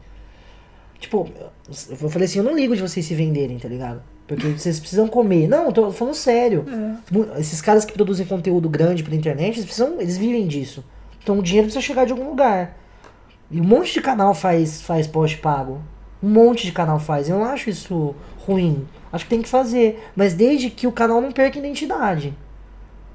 [1.00, 1.30] Tipo,
[2.02, 4.02] eu falei assim, eu não ligo de vocês se venderem, tá ligado?
[4.28, 5.48] Porque vocês precisam comer.
[5.48, 6.66] Não, eu tô falando sério.
[7.12, 10.02] Mu- Esses caras que produzem conteúdo grande pela internet, eles precisam.
[10.02, 10.84] Eles vivem disso.
[11.22, 12.78] Então o dinheiro precisa chegar de algum lugar.
[13.52, 15.80] E um monte de canal faz, faz post pago.
[16.24, 17.30] Um monte de canal faz.
[17.30, 18.88] Eu não acho isso ruim.
[19.14, 20.04] Acho que tem que fazer.
[20.16, 22.34] Mas desde que o canal não perca identidade.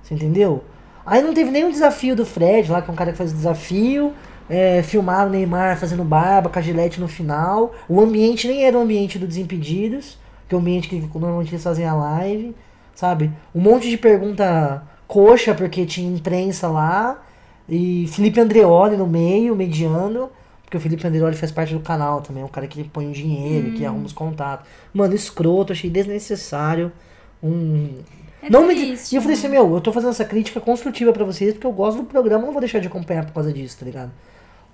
[0.03, 0.63] Você entendeu?
[1.11, 4.15] Aí não teve nenhum desafio do Fred lá, que é um cara que faz desafio.
[4.49, 7.75] É, filmaram o Neymar fazendo barba com a gilete no final.
[7.89, 10.17] O ambiente nem era o ambiente do Desimpedidos,
[10.49, 12.55] que é o ambiente que normalmente eles fazem a live,
[12.95, 13.29] sabe?
[13.53, 17.21] Um monte de pergunta coxa, porque tinha imprensa lá.
[17.69, 20.31] E Felipe Andreoli no meio, mediano.
[20.63, 22.45] Porque o Felipe Andreoli faz parte do canal também.
[22.45, 24.65] É um cara que põe o dinheiro, que arruma os contatos.
[24.95, 26.93] Mano, escroto, achei desnecessário.
[27.43, 27.97] Um.
[28.43, 28.75] É não me...
[28.75, 29.41] triste, E eu falei né?
[29.41, 32.45] assim, meu, eu tô fazendo essa crítica construtiva pra vocês porque eu gosto do programa,
[32.45, 34.11] não vou deixar de acompanhar por causa disso, tá ligado?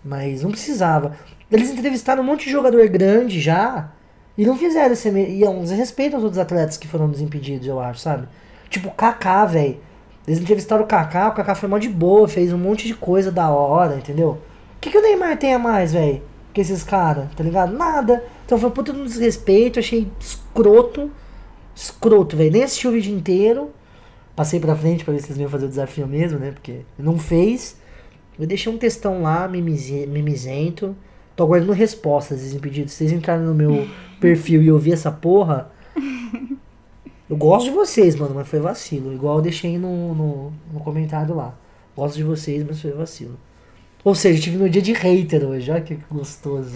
[0.04, 1.16] Mas não precisava.
[1.50, 3.90] Eles entrevistaram um monte de jogador grande já
[4.38, 5.10] e não fizeram esse.
[5.10, 8.28] E é um desrespeito aos outros atletas que foram desimpedidos, eu acho, sabe?
[8.68, 9.78] Tipo, o Kaká, velho.
[10.26, 13.30] Eles entrevistaram o Kaká, o Kaká foi mó de boa, fez um monte de coisa
[13.30, 14.38] da hora, entendeu?
[14.76, 16.20] O que, que o Neymar tem a mais, velho?
[16.52, 17.72] Que esses caras, tá ligado?
[17.72, 18.24] Nada.
[18.44, 21.10] Então foi um puta de um desrespeito, achei escroto.
[21.76, 22.50] Escroto, velho.
[22.50, 23.70] Nem assisti o vídeo inteiro.
[24.34, 26.50] Passei pra frente pra ver se eles iam fazer o desafio mesmo, né?
[26.50, 27.76] Porque não fez.
[28.38, 30.96] Eu deixei um textão lá, mimize- mimizento.
[31.36, 32.92] Tô aguardando respostas desses impedidos.
[32.92, 33.86] Se vocês entrarem no meu
[34.20, 35.70] perfil e ouvir essa porra.
[37.28, 39.12] Eu gosto de vocês, mano, mas foi vacilo.
[39.12, 41.54] Igual eu deixei no, no, no comentário lá.
[41.96, 43.36] Gosto de vocês, mas foi vacilo.
[44.04, 45.70] Ou seja, eu tive meu dia de hater hoje.
[45.70, 46.70] Olha que gostoso.